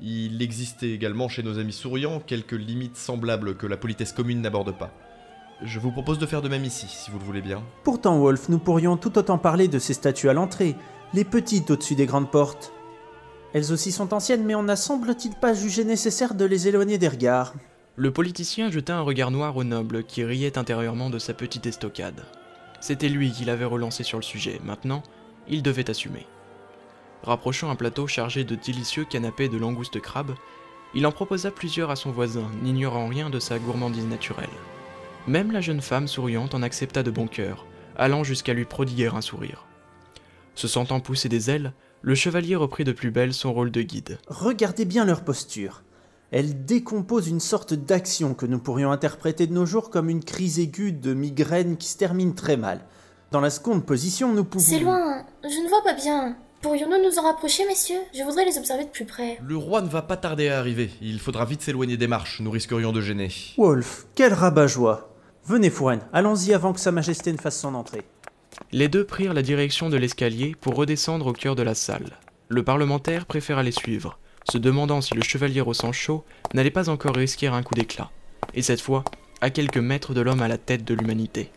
[0.00, 4.78] Il existait également chez nos amis souriants quelques limites semblables que la politesse commune n'aborde
[4.78, 4.92] pas.
[5.64, 7.64] Je vous propose de faire de même ici, si vous le voulez bien.
[7.82, 10.76] Pourtant, Wolf, nous pourrions tout autant parler de ces statues à l'entrée,
[11.12, 12.72] les petites au-dessus des grandes portes.
[13.52, 17.08] Elles aussi sont anciennes, mais on n'a semble-t-il pas jugé nécessaire de les éloigner des
[17.08, 17.52] regards.
[17.96, 22.22] Le politicien jeta un regard noir au noble qui riait intérieurement de sa petite estocade.
[22.80, 25.02] C'était lui qui l'avait relancé sur le sujet, maintenant,
[25.48, 26.28] il devait assumer.
[27.22, 30.34] Rapprochant un plateau chargé de délicieux canapés de langoustes crabes,
[30.94, 34.48] il en proposa plusieurs à son voisin, n'ignorant rien de sa gourmandise naturelle.
[35.28, 39.20] Même la jeune femme souriante en accepta de bon cœur, allant jusqu'à lui prodiguer un
[39.20, 39.64] sourire.
[40.54, 44.18] Se sentant pousser des ailes, le chevalier reprit de plus belle son rôle de guide.
[44.26, 45.84] Regardez bien leur posture.
[46.32, 50.58] Elles décomposent une sorte d'action que nous pourrions interpréter de nos jours comme une crise
[50.58, 52.80] aiguë de migraine qui se termine très mal.
[53.30, 54.64] Dans la seconde position, nous pouvons...
[54.64, 56.36] c'est loin, je ne vois pas bien.
[56.62, 57.98] Pourrions-nous nous en rapprocher, messieurs?
[58.14, 59.36] Je voudrais les observer de plus près.
[59.44, 60.90] Le roi ne va pas tarder à arriver.
[61.00, 63.30] Il faudra vite s'éloigner des marches, nous risquerions de gêner.
[63.58, 65.12] Wolf, quel rabat-joie
[65.44, 68.02] Venez, Fouren, allons-y avant que Sa Majesté ne fasse son entrée.
[68.70, 72.16] Les deux prirent la direction de l'escalier pour redescendre au cœur de la salle.
[72.46, 76.22] Le parlementaire préféra les suivre, se demandant si le chevalier au sang chaud
[76.54, 78.10] n'allait pas encore risquer un coup d'éclat,
[78.54, 79.02] et cette fois
[79.40, 81.50] à quelques mètres de l'homme à la tête de l'humanité.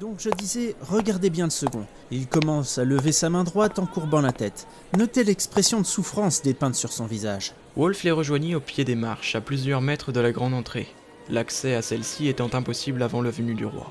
[0.00, 1.86] Donc je disais, regardez bien le second.
[2.10, 4.66] Il commence à lever sa main droite en courbant la tête.
[4.94, 7.54] Notez l'expression de souffrance dépeinte sur son visage.
[7.76, 10.88] Wolf les rejoignit au pied des marches, à plusieurs mètres de la grande entrée,
[11.30, 13.90] l'accès à celle-ci étant impossible avant la venue du roi.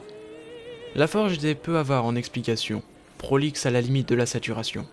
[0.93, 2.83] La forge était peu avare en explications,
[3.17, 4.85] prolixe à la limite de la saturation.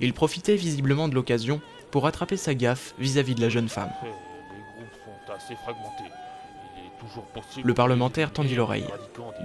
[0.00, 3.90] Il profitait visiblement de l'occasion pour rattraper sa gaffe vis-à-vis de la jeune femme.
[7.62, 8.88] Le parlementaire tendit l'oreille.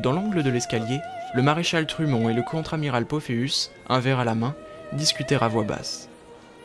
[0.01, 0.99] Dans l'angle de l'escalier,
[1.33, 4.55] le maréchal Trumont et le contre-amiral Pophéus, un verre à la main,
[4.93, 6.09] discutèrent à voix basse.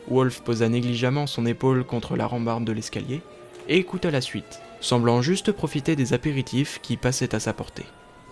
[0.09, 3.23] Wolf posa négligemment son épaule contre la rambarde de l'escalier
[3.69, 7.87] et écouta la suite, semblant juste profiter des apéritifs qui passaient à sa portée.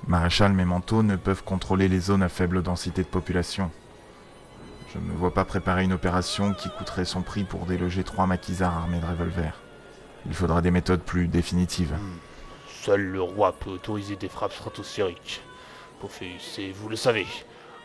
[0.06, 3.70] Maréchal, mes manteaux ne peuvent contrôler les zones à faible densité de population.
[4.92, 8.26] Je ne me vois pas préparer une opération qui coûterait son prix pour déloger trois
[8.26, 9.60] maquisards armés de revolvers.
[10.26, 11.94] Il faudra des méthodes plus définitives.
[11.94, 12.31] Hmm.
[12.84, 15.40] Seul le roi peut autoriser des frappes stratosphériques.
[16.00, 17.28] Pophéus, et vous le savez,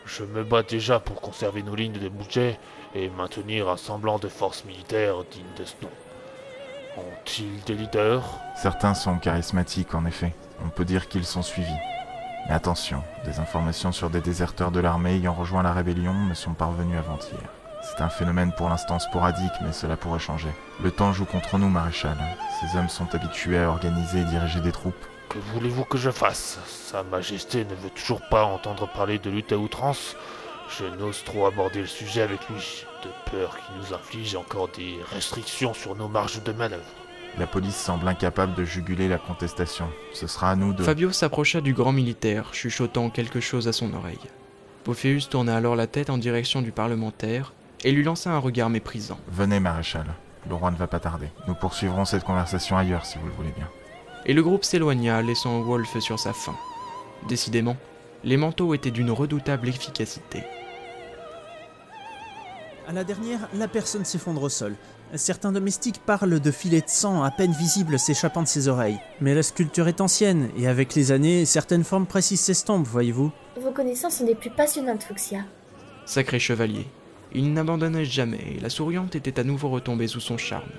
[0.04, 2.58] je me bats déjà pour conserver nos lignes de budget
[2.96, 5.90] et maintenir un semblant de force militaire digne de ce nom.
[6.96, 8.24] Ont-ils des leaders?
[8.56, 10.34] Certains sont charismatiques en effet.
[10.64, 11.70] On peut dire qu'ils sont suivis.
[12.48, 16.54] Mais attention, des informations sur des déserteurs de l'armée ayant rejoint la rébellion me sont
[16.54, 17.57] parvenues avant-hier.
[17.90, 20.50] C'est un phénomène pour l'instant sporadique, mais cela pourrait changer.
[20.82, 22.16] Le temps joue contre nous, maréchal.
[22.60, 25.06] Ces hommes sont habitués à organiser et diriger des troupes.
[25.28, 26.58] Que voulez-vous que je fasse?
[26.66, 30.16] Sa Majesté ne veut toujours pas entendre parler de lutte à outrance.
[30.78, 34.98] Je n'ose trop aborder le sujet avec lui, de peur qu'il nous inflige encore des
[35.12, 36.82] restrictions sur nos marges de manœuvre.
[37.38, 39.88] La police semble incapable de juguler la contestation.
[40.12, 40.82] Ce sera à nous de...
[40.82, 44.18] Fabio s'approcha du grand militaire, chuchotant quelque chose à son oreille.
[44.84, 47.52] Pophéus tourna alors la tête en direction du parlementaire
[47.84, 49.18] et lui lança un regard méprisant.
[49.28, 50.06] Venez, maréchal.
[50.48, 51.28] Le roi ne va pas tarder.
[51.46, 53.68] Nous poursuivrons cette conversation ailleurs, si vous le voulez bien.
[54.26, 56.56] Et le groupe s'éloigna, laissant Wolf sur sa faim.
[57.28, 57.76] Décidément,
[58.24, 60.42] les manteaux étaient d'une redoutable efficacité.
[62.86, 64.74] À la dernière, la personne s'effondre au sol.
[65.14, 68.98] Certains domestiques parlent de filets de sang à peine visibles s'échappant de ses oreilles.
[69.20, 73.30] Mais la sculpture est ancienne, et avec les années, certaines formes précises s'estompent, voyez-vous.
[73.60, 75.40] Vos connaissances sont des plus passionnantes, Fuxia.
[76.06, 76.86] Sacré chevalier.
[77.34, 80.70] Il n'abandonnait jamais, et la souriante était à nouveau retombée sous son charme.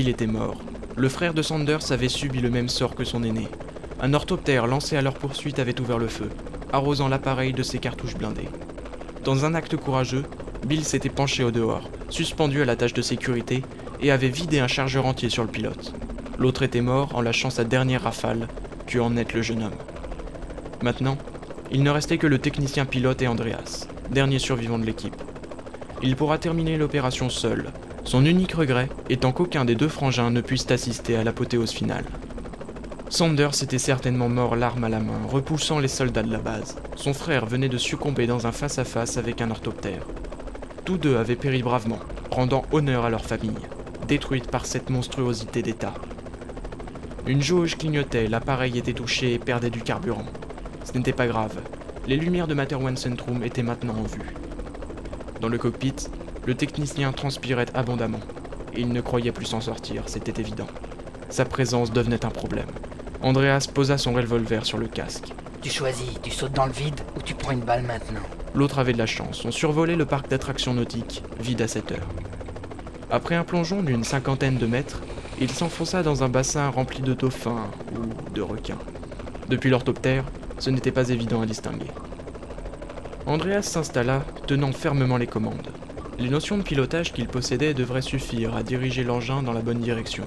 [0.00, 0.56] Bill était mort.
[0.96, 3.48] Le frère de Sanders avait subi le même sort que son aîné.
[4.00, 6.30] Un orthoptère lancé à leur poursuite avait ouvert le feu,
[6.72, 8.48] arrosant l'appareil de ses cartouches blindées.
[9.24, 10.24] Dans un acte courageux,
[10.64, 13.62] Bill s'était penché au dehors, suspendu à la tâche de sécurité,
[14.00, 15.92] et avait vidé un chargeur entier sur le pilote.
[16.38, 18.48] L'autre était mort en lâchant sa dernière rafale,
[18.86, 19.78] tuant net le jeune homme.
[20.80, 21.18] Maintenant,
[21.70, 25.20] il ne restait que le technicien pilote et Andreas, dernier survivant de l'équipe.
[26.02, 27.70] Il pourra terminer l'opération seul,
[28.04, 32.04] son unique regret étant qu'aucun des deux frangins ne puisse assister à l'apothéose finale.
[33.08, 36.76] Sanders était certainement mort l'arme à la main, repoussant les soldats de la base.
[36.96, 40.06] Son frère venait de succomber dans un face-à-face avec un orthoptère.
[40.84, 41.98] Tous deux avaient péri bravement,
[42.30, 43.50] rendant honneur à leur famille,
[44.06, 45.94] détruite par cette monstruosité d'État.
[47.26, 50.26] Une jauge clignotait, l'appareil était touché et perdait du carburant.
[50.84, 51.60] Ce n'était pas grave.
[52.06, 54.34] Les lumières de Materwan Centrum étaient maintenant en vue.
[55.40, 55.94] Dans le cockpit,
[56.50, 58.18] le technicien transpirait abondamment.
[58.76, 60.66] Il ne croyait plus s'en sortir, c'était évident.
[61.28, 62.66] Sa présence devenait un problème.
[63.22, 65.32] Andreas posa son revolver sur le casque.
[65.62, 68.26] Tu choisis, tu sautes dans le vide ou tu prends une balle maintenant.
[68.52, 72.08] L'autre avait de la chance, on survolait le parc d'attractions nautiques, vide à cette heure.
[73.12, 75.02] Après un plongeon d'une cinquantaine de mètres,
[75.40, 78.78] il s'enfonça dans un bassin rempli de dauphins ou de requins.
[79.48, 80.24] Depuis l'orthoptère,
[80.58, 81.92] ce n'était pas évident à distinguer.
[83.24, 85.70] Andreas s'installa, tenant fermement les commandes.
[86.20, 90.26] Les notions de pilotage qu'il possédait devraient suffire à diriger l'engin dans la bonne direction.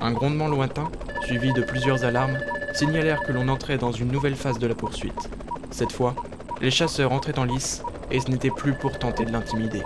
[0.00, 0.90] Un grondement lointain,
[1.24, 2.40] suivi de plusieurs alarmes,
[2.74, 5.30] signalèrent que l'on entrait dans une nouvelle phase de la poursuite.
[5.70, 6.16] Cette fois,
[6.60, 9.82] les chasseurs entraient en lice et ce n'était plus pour tenter de l'intimider.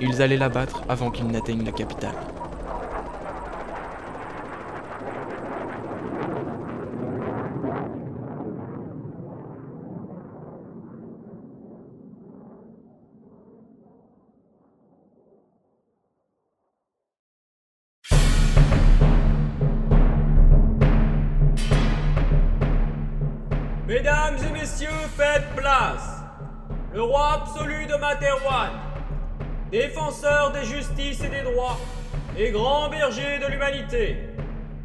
[0.00, 2.31] Ils allaient l'abattre avant qu'il n'atteigne la capitale.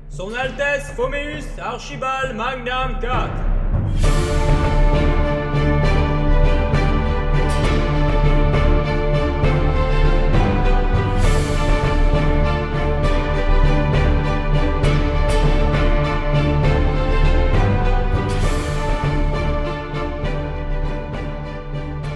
[0.10, 3.30] Son Altesse Phoméus Archibald Magnam IV.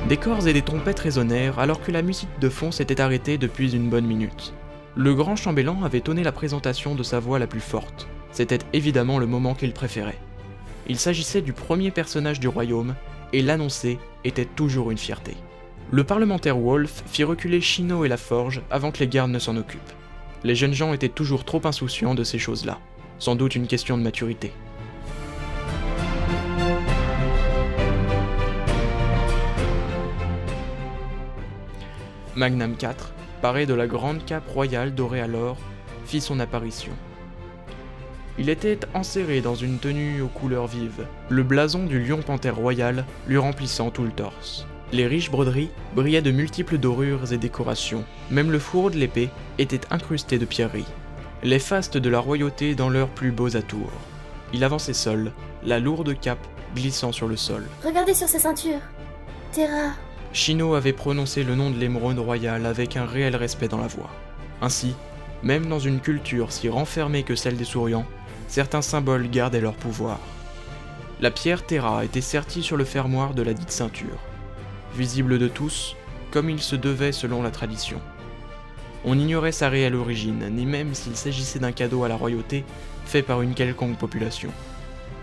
[0.10, 3.74] Des corps et des trompettes résonnèrent alors que la musique de fond s'était arrêtée depuis
[3.74, 4.54] une bonne minute.
[4.98, 8.10] Le grand chambellan avait tonné la présentation de sa voix la plus forte.
[8.34, 10.20] C'était évidemment le moment qu'il préférait.
[10.88, 12.96] Il s'agissait du premier personnage du royaume,
[13.32, 15.38] et l'annoncer était toujours une fierté.
[15.92, 19.56] Le parlementaire Wolf fit reculer Chino et la forge avant que les gardes ne s'en
[19.56, 19.80] occupent.
[20.44, 22.78] Les jeunes gens étaient toujours trop insouciants de ces choses-là.
[23.18, 24.52] Sans doute une question de maturité.
[32.36, 32.96] Magnam IV,
[33.42, 35.58] paré de la grande cape royale dorée à l'or,
[36.06, 36.92] fit son apparition.
[38.38, 43.06] Il était enserré dans une tenue aux couleurs vives, le blason du lion panthère royal
[43.28, 44.66] lui remplissant tout le torse.
[44.94, 49.82] Les riches broderies brillaient de multiples dorures et décorations, même le fourreau de l'épée était
[49.90, 50.86] incrusté de pierreries.
[51.44, 53.92] Les fastes de la royauté dans leurs plus beaux atours.
[54.54, 55.32] Il avançait seul,
[55.64, 57.66] la lourde cape glissant sur le sol.
[57.84, 58.80] Regardez sur sa ceinture.
[59.52, 59.94] Terra.
[60.34, 64.10] Chino avait prononcé le nom de l'émeraude royale avec un réel respect dans la voix.
[64.62, 64.96] Ainsi,
[65.44, 68.06] même dans une culture si renfermée que celle des souriants,
[68.48, 70.20] certains symboles gardaient leur pouvoir.
[71.20, 74.20] La pierre Terra était sertie sur le fermoir de la dite ceinture,
[74.96, 75.96] visible de tous,
[76.32, 78.00] comme il se devait selon la tradition.
[79.04, 82.64] On ignorait sa réelle origine, ni même s'il s'agissait d'un cadeau à la royauté
[83.06, 84.52] fait par une quelconque population.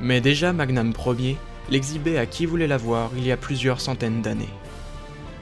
[0.01, 1.39] Mais déjà Magnam Ier
[1.71, 4.49] l'exhibait à qui voulait la voir il y a plusieurs centaines d'années.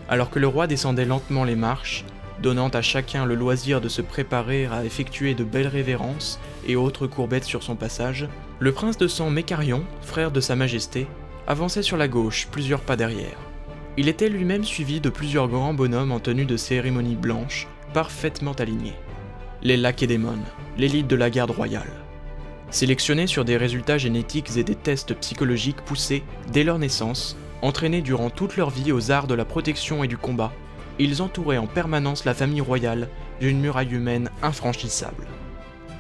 [0.09, 2.05] Alors que le roi descendait lentement les marches,
[2.43, 7.07] donnant à chacun le loisir de se préparer à effectuer de belles révérences et autres
[7.07, 11.07] courbettes sur son passage, le prince de sang Mécarion, frère de sa majesté,
[11.47, 13.37] avançait sur la gauche, plusieurs pas derrière.
[13.97, 18.97] Il était lui-même suivi de plusieurs grands bonhommes en tenue de cérémonie blanche, parfaitement alignés.
[19.63, 20.45] Les Lacédémones,
[20.77, 21.91] l'élite de la garde royale.
[22.71, 28.31] Sélectionnés sur des résultats génétiques et des tests psychologiques poussés dès leur naissance, entraînés durant
[28.31, 30.53] toute leur vie aux arts de la protection et du combat,
[30.99, 33.09] ils entouraient en permanence la famille royale
[33.41, 35.27] d'une muraille humaine infranchissable.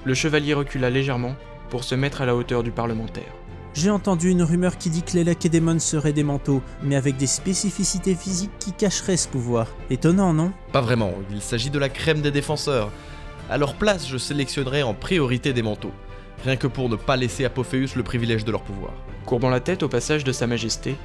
[0.04, 1.34] Le chevalier recula légèrement
[1.68, 3.32] pour se mettre à la hauteur du parlementaire.
[3.74, 7.26] J'ai entendu une rumeur qui dit que les Lacédémones seraient des manteaux, mais avec des
[7.26, 9.66] spécificités physiques qui cacheraient ce pouvoir.
[9.90, 10.52] Étonnant, non?
[10.72, 12.90] Pas vraiment, il s'agit de la crème des défenseurs.
[13.50, 15.92] À leur place, je sélectionnerai en priorité des manteaux,
[16.42, 18.92] rien que pour ne pas laisser à Pophéus le privilège de leur pouvoir.
[19.26, 20.96] Courbant la tête au passage de Sa Majesté,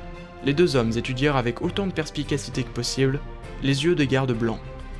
[0.43, 3.19] les deux hommes étudièrent avec autant de perspicacité que possible
[3.63, 4.59] les yeux des gardes blancs,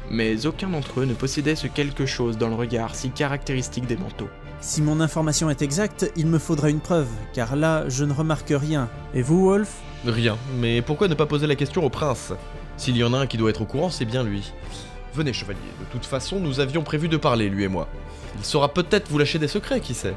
[0.09, 3.97] mais aucun d'entre eux ne possédait ce quelque chose dans le regard si caractéristique des
[3.97, 4.29] manteaux.
[4.59, 8.53] Si mon information est exacte, il me faudra une preuve, car là, je ne remarque
[8.55, 8.89] rien.
[9.15, 9.73] Et vous, Wolf?
[10.05, 12.33] Rien, mais pourquoi ne pas poser la question au prince?
[12.77, 14.51] S'il y en a un qui doit être au courant, c'est bien lui.
[15.15, 17.87] Venez, chevalier, de toute façon, nous avions prévu de parler, lui et moi.
[18.37, 20.15] Il saura peut-être vous lâcher des secrets, qui sait?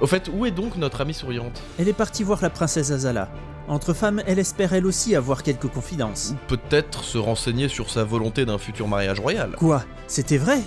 [0.00, 1.62] Au fait, où est donc notre amie souriante?
[1.78, 3.28] Elle est partie voir la princesse Azala.
[3.68, 6.34] Entre femmes, elle espère elle aussi avoir quelques confidences.
[6.48, 9.52] Peut-être se renseigner sur sa volonté d'un futur mariage royal.
[9.56, 9.84] Quoi?
[10.08, 10.60] C'était vrai?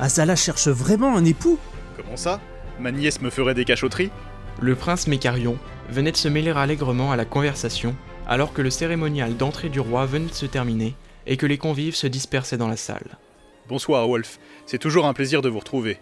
[0.00, 1.58] Azala cherche vraiment un époux?
[1.96, 2.40] Comment ça?
[2.80, 4.10] Ma nièce me ferait des cachotteries
[4.60, 5.56] Le prince Mécarion
[5.90, 7.94] venait de se mêler allègrement à la conversation
[8.26, 10.94] alors que le cérémonial d'entrée du roi venait de se terminer
[11.26, 13.18] et que les convives se dispersaient dans la salle.
[13.68, 14.38] Bonsoir, Wolf.
[14.66, 15.98] C'est toujours un plaisir de vous retrouver.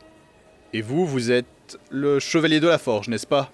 [0.73, 3.53] Et vous, vous êtes le chevalier de la forge, n'est-ce pas?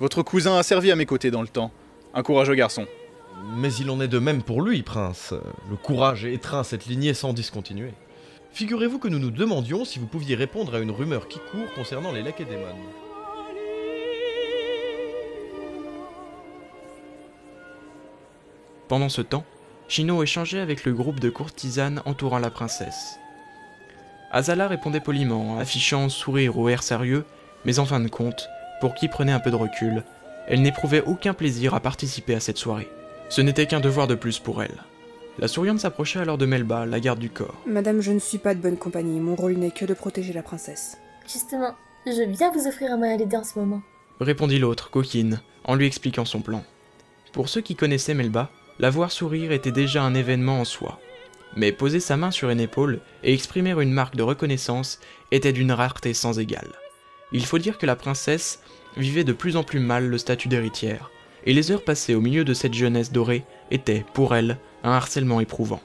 [0.00, 1.72] Votre cousin a servi à mes côtés dans le temps.
[2.14, 2.86] Un courageux garçon.
[3.56, 5.32] Mais il en est de même pour lui, prince.
[5.70, 7.94] Le courage étreint cette lignée sans discontinuer.
[8.52, 12.12] Figurez-vous que nous nous demandions si vous pouviez répondre à une rumeur qui court concernant
[12.12, 12.76] les Lacédémones.
[18.88, 19.44] Pendant ce temps,
[19.88, 23.18] Chino échangeait avec le groupe de courtisanes entourant la princesse.
[24.30, 27.24] Azala répondait poliment, affichant un sourire ou air sérieux,
[27.64, 28.48] mais en fin de compte,
[28.82, 30.04] pour qui prenait un peu de recul,
[30.46, 32.88] elle n'éprouvait aucun plaisir à participer à cette soirée.
[33.28, 34.82] Ce n'était qu'un devoir de plus pour elle.
[35.38, 37.62] La souriante s'approcha alors de Melba, la garde du corps.
[37.66, 39.18] Madame, je ne suis pas de bonne compagnie.
[39.18, 40.98] Mon rôle n'est que de protéger la princesse.
[41.26, 41.74] Justement,
[42.06, 43.80] je viens vous offrir un moyen d'aider en ce moment.
[44.20, 46.62] Répondit l'autre, coquine, en lui expliquant son plan.
[47.32, 51.00] Pour ceux qui connaissaient Melba, la voir sourire était déjà un événement en soi.
[51.56, 55.72] Mais poser sa main sur une épaule et exprimer une marque de reconnaissance était d'une
[55.72, 56.72] rareté sans égale.
[57.32, 58.60] Il faut dire que la princesse
[58.96, 61.10] vivait de plus en plus mal le statut d'héritière,
[61.44, 65.40] et les heures passées au milieu de cette jeunesse dorée étaient, pour elle, un harcèlement
[65.40, 65.80] éprouvant.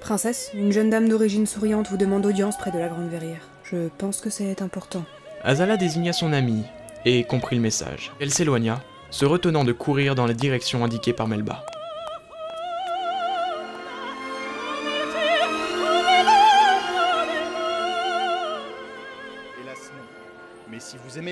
[0.00, 3.48] Princesse, une jeune dame d'origine souriante vous demande audience près de la Grande Verrière.
[3.64, 5.04] Je pense que c'est important.
[5.42, 6.64] Azala désigna son amie
[7.04, 8.12] et comprit le message.
[8.20, 11.64] Elle s'éloigna, se retenant de courir dans la direction indiquée par Melba.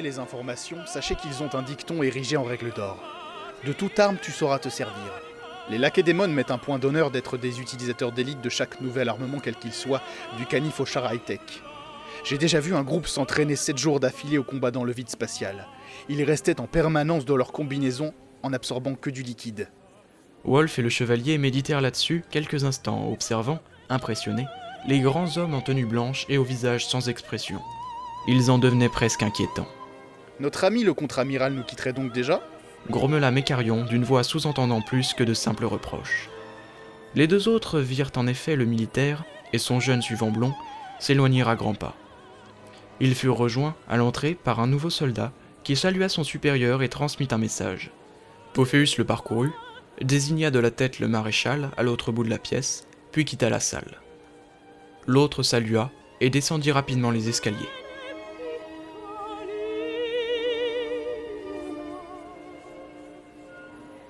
[0.02, 2.98] Les informations, sachez qu'ils ont un dicton érigé en règle d'or.
[3.64, 5.12] De toute arme, tu sauras te servir.
[5.68, 9.56] Les Lacédémones mettent un point d'honneur d'être des utilisateurs d'élite de chaque nouvel armement quel
[9.56, 10.02] qu'il soit,
[10.38, 11.40] du canif au char high-tech.
[12.24, 15.66] J'ai déjà vu un groupe s'entraîner 7 jours d'affilée au combat dans le vide spatial.
[16.08, 19.68] Ils restaient en permanence dans leur combinaison en absorbant que du liquide.
[20.44, 24.46] Wolf et le chevalier méditèrent là-dessus quelques instants, observant, impressionnés,
[24.86, 27.60] les grands hommes en tenue blanche et au visage sans expression.
[28.28, 29.68] Ils en devenaient presque inquiétants.
[30.38, 32.42] Notre ami le contre-amiral nous quitterait donc déjà?
[32.90, 36.28] Grommela Mécarion d'une voix sous-entendant plus que de simples reproches.
[37.14, 40.52] Les deux autres virent en effet le militaire et son jeune suivant blond
[40.98, 41.94] s'éloigner à grands pas.
[43.00, 45.32] Ils furent rejoints à l'entrée par un nouveau soldat
[45.64, 47.90] qui salua son supérieur et transmit un message.
[48.52, 49.52] Pophéus le parcourut,
[50.02, 53.60] désigna de la tête le maréchal à l'autre bout de la pièce, puis quitta la
[53.60, 54.00] salle.
[55.06, 57.68] L'autre salua et descendit rapidement les escaliers.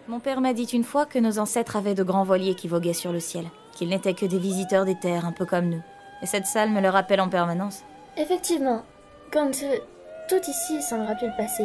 [0.09, 2.93] Mon père m'a dit une fois que nos ancêtres avaient de grands voiliers qui voguaient
[2.93, 5.83] sur le ciel, qu'ils n'étaient que des visiteurs des terres, un peu comme nous.
[6.23, 7.83] Et cette salle me le rappelle en permanence.
[8.17, 8.85] Effectivement,
[9.33, 9.77] quand euh,
[10.29, 11.65] tout ici semble rappeler le passé,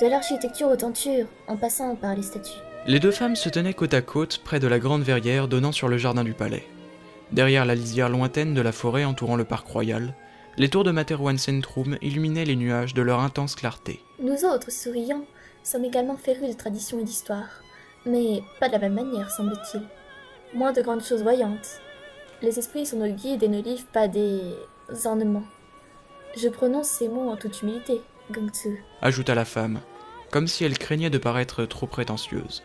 [0.00, 2.58] de l'architecture aux tentures, en passant par les statues.
[2.86, 5.86] Les deux femmes se tenaient côte à côte près de la grande verrière donnant sur
[5.86, 6.66] le jardin du palais.
[7.30, 10.14] Derrière la lisière lointaine de la forêt entourant le parc royal,
[10.56, 14.00] les tours de Materwan Centrum illuminaient les nuages de leur intense clarté.
[14.20, 15.24] Nous autres, souriants,
[15.70, 17.62] sommes également férus de tradition et d'histoire,
[18.04, 19.82] mais pas de la même manière, semble-t-il.
[20.52, 21.80] Moins de grandes choses voyantes.
[22.42, 24.40] Les esprits sont nos guides et ne livrent pas des
[25.04, 25.44] ornements.
[26.36, 28.00] Je prononce ces mots en toute humilité,
[28.32, 28.82] Gangtsu.
[29.00, 29.80] Ajouta la femme,
[30.30, 32.64] comme si elle craignait de paraître trop prétentieuse.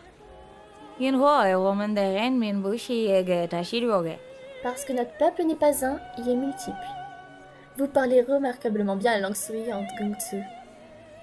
[4.62, 6.76] Parce que notre peuple n'est pas un, il est multiple.
[7.76, 10.42] Vous parlez remarquablement bien la langue souriante, Gangtsu.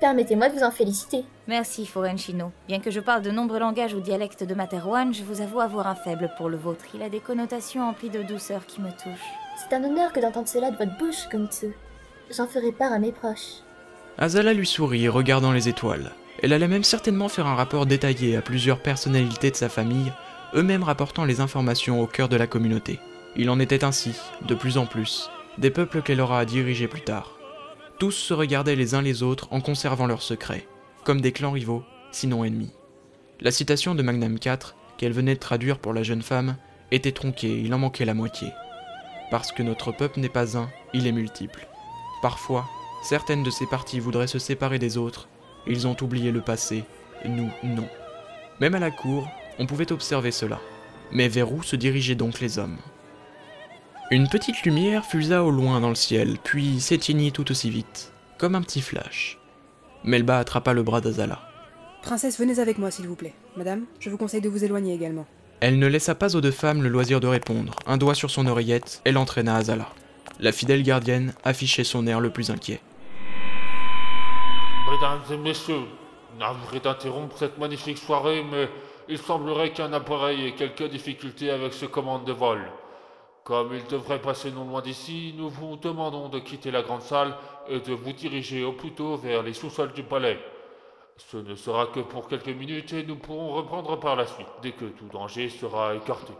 [0.03, 1.23] Permettez-moi de vous en féliciter.
[1.47, 2.51] Merci, Forenchino.
[2.67, 5.87] Bien que je parle de nombreux langages ou dialectes de Materwan, je vous avoue avoir
[5.87, 6.83] un faible pour le vôtre.
[6.93, 9.31] Il a des connotations emplies de douceur qui me touchent.
[9.55, 11.73] C'est un honneur que d'entendre cela de votre bouche, Gongtsu.
[12.35, 13.61] J'en ferai part à mes proches.
[14.17, 16.11] Azala lui sourit, regardant les étoiles.
[16.41, 20.11] Elle allait même certainement faire un rapport détaillé à plusieurs personnalités de sa famille,
[20.53, 22.99] eux-mêmes rapportant les informations au cœur de la communauté.
[23.37, 25.29] Il en était ainsi, de plus en plus,
[25.59, 27.37] des peuples qu'elle aura à diriger plus tard.
[27.99, 30.67] Tous se regardaient les uns les autres en conservant leurs secrets,
[31.03, 32.71] comme des clans rivaux, sinon ennemis.
[33.39, 36.57] La citation de Magnam IV, qu'elle venait de traduire pour la jeune femme,
[36.91, 38.49] était tronquée, il en manquait la moitié.
[39.31, 41.67] Parce que notre peuple n'est pas un, il est multiple.
[42.21, 42.65] Parfois,
[43.03, 45.27] certaines de ces parties voudraient se séparer des autres,
[45.67, 46.83] ils ont oublié le passé,
[47.25, 47.87] nous non.
[48.59, 49.27] Même à la cour,
[49.59, 50.59] on pouvait observer cela.
[51.11, 52.77] Mais vers où se dirigeaient donc les hommes?
[54.13, 58.53] Une petite lumière fusa au loin dans le ciel, puis s'éteignit tout aussi vite, comme
[58.53, 59.39] un petit flash.
[60.03, 61.39] Melba attrapa le bras d'Azala.
[62.03, 63.33] Princesse, venez avec moi, s'il vous plaît.
[63.57, 65.25] Madame, je vous conseille de vous éloigner également.
[65.61, 67.73] Elle ne laissa pas aux deux femmes le loisir de répondre.
[67.87, 69.89] Un doigt sur son oreillette, elle entraîna Azala.
[70.39, 72.81] La fidèle gardienne affichait son air le plus inquiet.
[74.91, 75.87] Mesdames et messieurs,
[76.37, 78.69] navré d'interrompre cette magnifique soirée, mais
[79.09, 82.59] il semblerait qu'un appareil ait quelques difficultés avec ses commandes de vol.
[83.43, 87.35] Comme il devrait passer non loin d'ici, nous vous demandons de quitter la grande salle
[87.69, 90.39] et de vous diriger au plus tôt vers les sous-sols du palais.
[91.17, 94.71] Ce ne sera que pour quelques minutes et nous pourrons reprendre par la suite, dès
[94.71, 96.31] que tout danger sera écarté.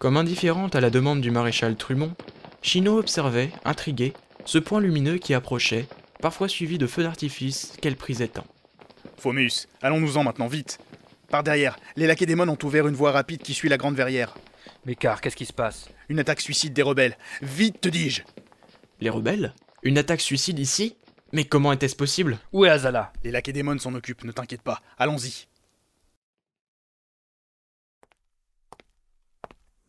[0.00, 2.14] Comme indifférente à la demande du maréchal Trumont,
[2.60, 4.12] Chino observait, intrigué,
[4.44, 5.86] ce point lumineux qui approchait,
[6.20, 8.46] parfois suivi de feux d'artifice qu'elle prisait tant.
[9.16, 10.80] Fomus, allons-nous-en maintenant, vite
[11.28, 14.34] Par derrière, les Lacédémones ont ouvert une voie rapide qui suit la grande verrière.
[14.84, 15.88] Mais car, qu'est-ce qui se passe?
[16.10, 17.16] Une attaque suicide des rebelles.
[17.40, 18.22] Vite, te dis-je
[19.00, 19.54] Les rebelles
[19.84, 20.96] Une attaque suicide ici
[21.32, 22.40] Mais comment était-ce possible?
[22.52, 23.12] Où est Azala?
[23.22, 24.82] Les Lacédémones s'en occupent, ne t'inquiète pas.
[24.98, 25.46] Allons-y.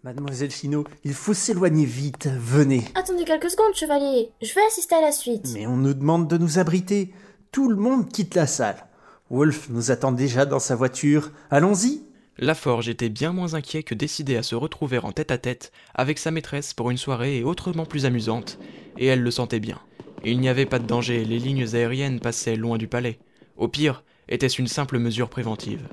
[0.04, 2.86] Mademoiselle Chino, il faut s'éloigner vite, venez.
[2.94, 4.30] Attendez quelques secondes, chevalier.
[4.44, 5.50] Je vais assister à la suite.
[5.56, 7.12] Mais on nous demande de nous abriter.
[7.52, 8.86] Tout le monde quitte la salle.
[9.32, 11.32] Wolf nous attend déjà dans sa voiture.
[11.50, 12.04] Allons-y.
[12.44, 16.18] Laforge était bien moins inquiet que décidé à se retrouver en tête à tête avec
[16.18, 18.58] sa maîtresse pour une soirée autrement plus amusante,
[18.98, 19.80] et elle le sentait bien.
[20.26, 23.20] Il n'y avait pas de danger, les lignes aériennes passaient loin du palais.
[23.58, 25.88] Au pire, était-ce une simple mesure préventive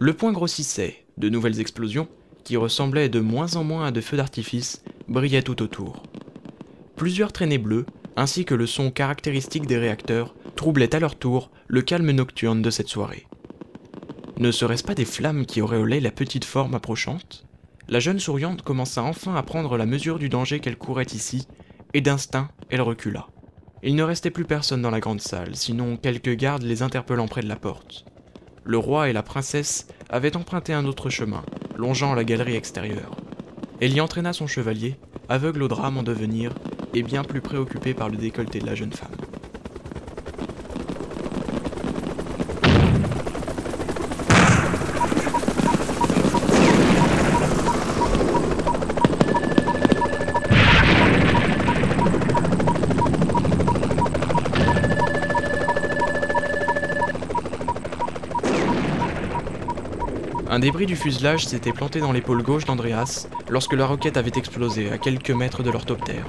[0.00, 2.08] Le point grossissait, de nouvelles explosions,
[2.42, 6.02] qui ressemblaient de moins en moins à de feux d'artifice, brillaient tout autour.
[6.96, 7.84] Plusieurs traînées bleues,
[8.16, 12.70] ainsi que le son caractéristique des réacteurs, troublaient à leur tour le calme nocturne de
[12.70, 13.26] cette soirée.
[14.38, 17.46] Ne serait-ce pas des flammes qui auréolaient la petite forme approchante?
[17.88, 21.48] La jeune souriante commença enfin à prendre la mesure du danger qu'elle courait ici,
[21.94, 23.28] et d'instinct, elle recula.
[23.82, 27.40] Il ne restait plus personne dans la grande salle, sinon quelques gardes les interpellant près
[27.40, 28.04] de la porte.
[28.62, 31.42] Le roi et la princesse avaient emprunté un autre chemin,
[31.78, 33.16] longeant la galerie extérieure.
[33.80, 34.96] Elle y entraîna son chevalier,
[35.30, 36.52] aveugle au drame en devenir,
[36.92, 39.08] et bien plus préoccupé par le décolleté de la jeune femme.
[60.48, 64.90] Un débris du fuselage s'était planté dans l'épaule gauche d'Andreas lorsque la roquette avait explosé
[64.90, 66.26] à quelques mètres de l'orthoptère.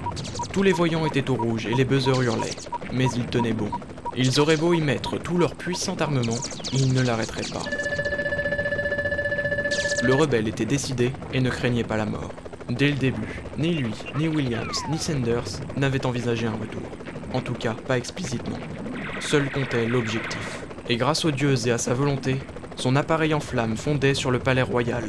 [0.53, 2.55] Tous les voyants étaient au rouge et les buzzers hurlaient,
[2.93, 3.71] mais ils tenaient bon.
[4.15, 6.38] Ils auraient beau y mettre tout leur puissant armement,
[6.71, 7.63] ils ne l'arrêteraient pas.
[10.03, 12.29] Le rebelle était décidé et ne craignait pas la mort.
[12.69, 16.83] Dès le début, ni lui, ni Williams, ni Sanders n'avaient envisagé un retour.
[17.33, 18.59] En tout cas, pas explicitement.
[19.19, 20.59] Seul comptait l'objectif.
[20.89, 22.38] Et grâce aux dieux et à sa volonté,
[22.78, 25.03] son appareil en flammes fondait sur le palais royal,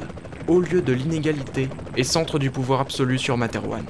[0.49, 3.85] haut lieu de l'inégalité et centre du pouvoir absolu sur Materwan.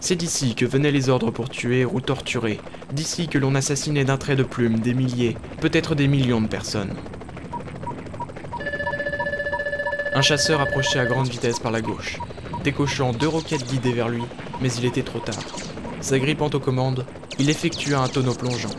[0.00, 2.60] C'est d'ici que venaient les ordres pour tuer ou torturer,
[2.92, 6.94] d'ici que l'on assassinait d'un trait de plume des milliers, peut-être des millions de personnes.
[10.14, 12.18] Un chasseur approchait à grande vitesse par la gauche,
[12.64, 14.22] décochant deux roquettes guidées vers lui,
[14.60, 15.44] mais il était trop tard.
[16.00, 17.06] S'agrippant aux commandes,
[17.38, 18.70] il effectua un tonneau plongeant.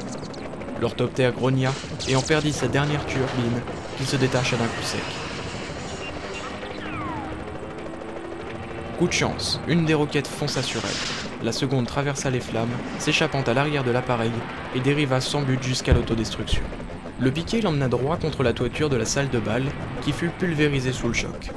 [0.79, 1.71] L'orthoptère grogna
[2.09, 3.61] et en perdit sa dernière turbine
[4.01, 4.99] qui se détacha d'un coup sec.
[8.97, 11.45] Coup de chance, une des roquettes fonça sur elle.
[11.45, 14.31] La seconde traversa les flammes, s'échappant à l'arrière de l'appareil
[14.75, 16.63] et dériva sans but jusqu'à l'autodestruction.
[17.19, 19.65] Le piquet l'emmena droit contre la toiture de la salle de bal,
[20.01, 21.51] qui fut pulvérisée sous le choc.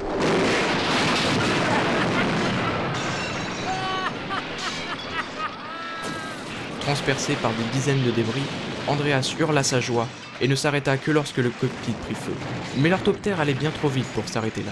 [6.94, 8.44] Transpercé par des dizaines de débris,
[8.86, 10.06] Andreas hurla sa joie
[10.40, 12.32] et ne s'arrêta que lorsque le cockpit prit feu.
[12.76, 14.70] Mais l'orthoptère allait bien trop vite pour s'arrêter là,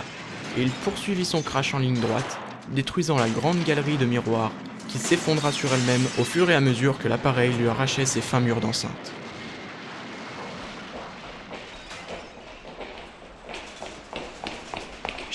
[0.57, 4.53] et il poursuivit son crash en ligne droite, détruisant la grande galerie de miroirs
[4.87, 8.39] qui s'effondra sur elle-même au fur et à mesure que l'appareil lui arrachait ses fins
[8.39, 9.12] murs d'enceinte.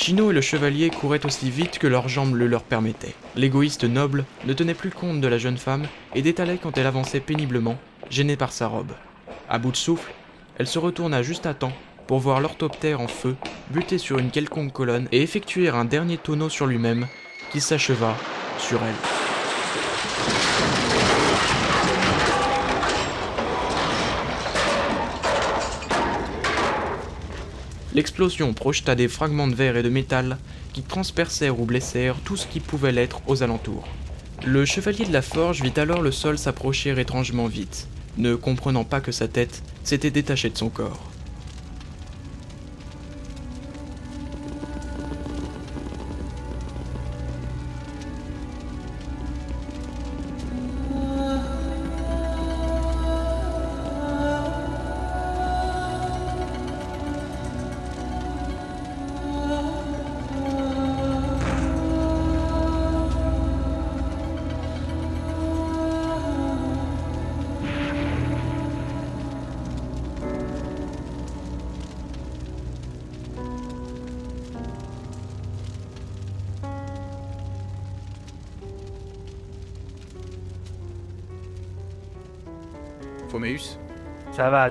[0.08, 3.14] Chino et le chevalier couraient aussi vite que leurs jambes le leur permettaient.
[3.36, 5.86] L'égoïste noble ne tenait plus compte de la jeune femme
[6.16, 7.78] et détalait quand elle avançait péniblement,
[8.10, 8.94] gênée par sa robe.
[9.50, 10.14] À bout de souffle,
[10.58, 11.74] elle se retourna juste à temps
[12.08, 13.36] pour voir l'orthoptère en feu
[13.70, 17.08] buter sur une quelconque colonne et effectuer un dernier tonneau sur lui-même
[17.52, 18.16] qui s'acheva
[18.60, 19.37] sur elle.
[27.94, 30.38] L'explosion projeta des fragments de verre et de métal
[30.74, 33.88] qui transpercèrent ou blessèrent tout ce qui pouvait l'être aux alentours.
[34.46, 39.02] Le chevalier de la forge vit alors le sol s'approcher étrangement vite, ne comprenant pas
[39.02, 41.12] que sa tête s'était détachée de son corps.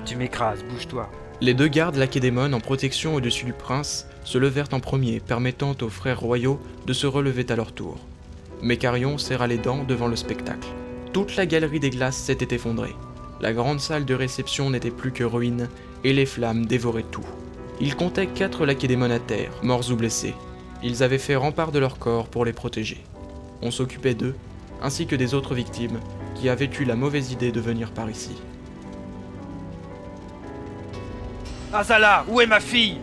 [0.07, 1.09] Tu m'écrases, bouge-toi.
[1.41, 5.89] Les deux gardes lacédémones en protection au-dessus du prince se levèrent en premier, permettant aux
[5.89, 7.97] frères royaux de se relever à leur tour.
[8.61, 10.69] Mais Carion serra les dents devant le spectacle.
[11.13, 12.95] Toute la galerie des glaces s'était effondrée.
[13.41, 15.67] La grande salle de réception n'était plus que ruine,
[16.03, 17.25] et les flammes dévoraient tout.
[17.81, 20.33] Ils comptaient quatre lacédémones à terre, morts ou blessés.
[20.83, 23.03] Ils avaient fait rempart de leur corps pour les protéger.
[23.61, 24.35] On s'occupait d'eux,
[24.81, 25.99] ainsi que des autres victimes,
[26.33, 28.37] qui avaient eu la mauvaise idée de venir par ici.
[31.77, 32.97] Azala, où est ma fille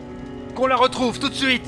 [0.57, 1.65] Qu'on la retrouve tout de suite.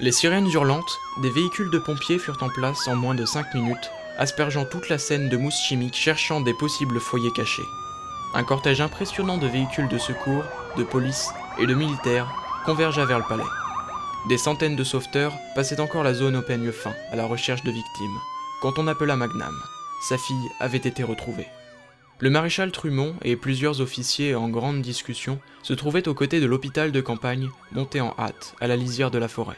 [0.00, 0.84] Les sirènes hurlantes
[1.22, 4.98] des véhicules de pompiers furent en place en moins de 5 minutes aspergeant toute la
[4.98, 7.62] scène de mousse chimique cherchant des possibles foyers cachés.
[8.34, 10.44] Un cortège impressionnant de véhicules de secours,
[10.76, 12.28] de police et de militaires
[12.66, 13.42] convergea vers le palais.
[14.28, 17.70] Des centaines de sauveteurs passaient encore la zone au peigne fin à la recherche de
[17.70, 18.18] victimes,
[18.60, 19.54] quand on appela Magnam.
[20.08, 21.46] Sa fille avait été retrouvée.
[22.20, 26.90] Le maréchal Trumont et plusieurs officiers en grande discussion se trouvaient aux côtés de l'hôpital
[26.90, 29.56] de campagne, monté en hâte, à la lisière de la forêt.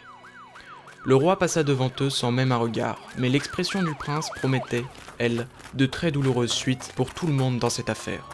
[1.02, 4.84] Le roi passa devant eux sans même un regard, mais l'expression du prince promettait,
[5.16, 8.28] elle, de très douloureuses suites pour tout le monde dans cette affaire.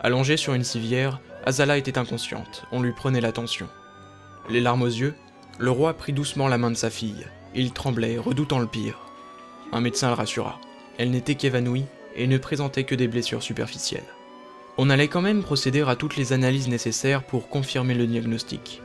[0.00, 3.68] Allongée sur une civière, Azala était inconsciente, on lui prenait l'attention.
[4.48, 5.14] Les larmes aux yeux,
[5.58, 7.26] le roi prit doucement la main de sa fille.
[7.54, 8.98] Il tremblait, redoutant le pire.
[9.72, 10.58] Un médecin le rassura.
[10.98, 11.84] Elle n'était qu'évanouie
[12.16, 14.02] et ne présentait que des blessures superficielles.
[14.76, 18.82] On allait quand même procéder à toutes les analyses nécessaires pour confirmer le diagnostic.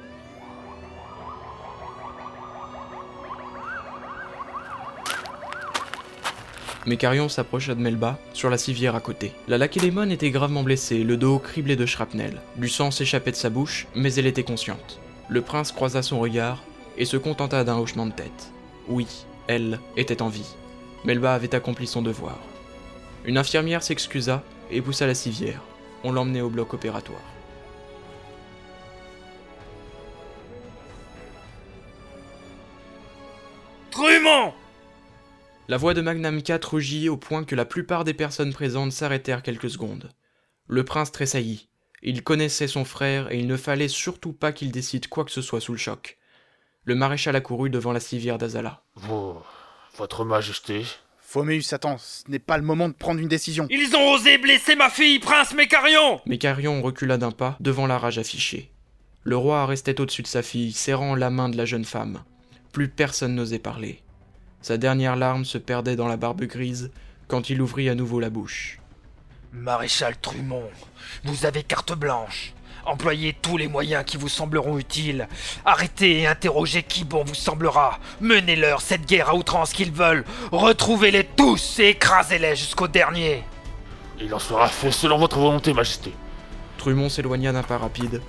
[6.85, 9.31] Mécarion s'approcha de Melba, sur la civière à côté.
[9.47, 12.41] La Lacédémone était gravement blessée, le dos criblé de shrapnel.
[12.57, 14.99] Du sang s'échappait de sa bouche, mais elle était consciente.
[15.27, 16.63] Le prince croisa son regard
[16.97, 18.51] et se contenta d'un hochement de tête.
[18.87, 19.07] Oui,
[19.47, 20.55] elle était en vie.
[21.05, 22.39] Melba avait accompli son devoir.
[23.25, 25.61] Une infirmière s'excusa et poussa la civière.
[26.03, 27.34] On l'emmenait au bloc opératoire.
[35.67, 39.41] La voix de Magnam IV rugit au point que la plupart des personnes présentes s'arrêtèrent
[39.41, 40.11] quelques secondes.
[40.67, 41.69] Le prince tressaillit.
[42.03, 45.41] Il connaissait son frère et il ne fallait surtout pas qu'il décide quoi que ce
[45.41, 46.19] soit sous le choc.
[46.83, 48.83] Le maréchal accourut devant la civière d'Azala.
[48.93, 49.37] Vous,
[49.97, 50.83] votre majesté.
[51.19, 53.65] Phoméus, attends, ce n'est pas le moment de prendre une décision.
[53.71, 58.19] Ils ont osé blesser ma fille, prince Mécarion Mécarion recula d'un pas devant la rage
[58.19, 58.71] affichée.
[59.23, 62.23] Le roi restait au-dessus de sa fille, serrant la main de la jeune femme.
[62.71, 64.03] Plus personne n'osait parler.
[64.65, 66.89] Sa dernière larme se perdait dans la barbe grise
[67.27, 68.79] quand il ouvrit à nouveau la bouche.
[69.53, 70.71] Maréchal Trumont,
[71.23, 72.51] vous avez carte blanche.
[72.83, 75.27] Employez tous les moyens qui vous sembleront utiles.
[75.65, 77.99] Arrêtez et interrogez qui bon vous semblera.
[78.21, 80.25] Menez-leur cette guerre à outrance qu'ils veulent.
[80.51, 83.43] Retrouvez-les tous et écrasez-les jusqu'au dernier.
[84.19, 86.11] Il en sera fait selon votre volonté, majesté.
[86.79, 88.19] Trumont s'éloigna d'un pas rapide,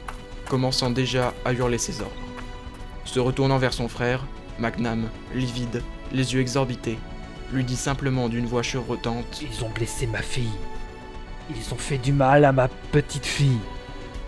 [0.50, 2.12] commençant déjà à hurler ses ordres.
[3.06, 4.26] Se retournant vers son frère,
[4.58, 5.82] Magnam, livide,
[6.12, 6.98] les yeux exorbités,
[7.52, 10.58] lui dit simplement d'une voix chevrotante Ils ont blessé ma fille.
[11.50, 13.60] Ils ont fait du mal à ma petite fille.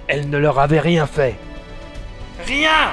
[0.06, 1.36] Elle ne leur avait rien fait.
[2.46, 2.92] Rien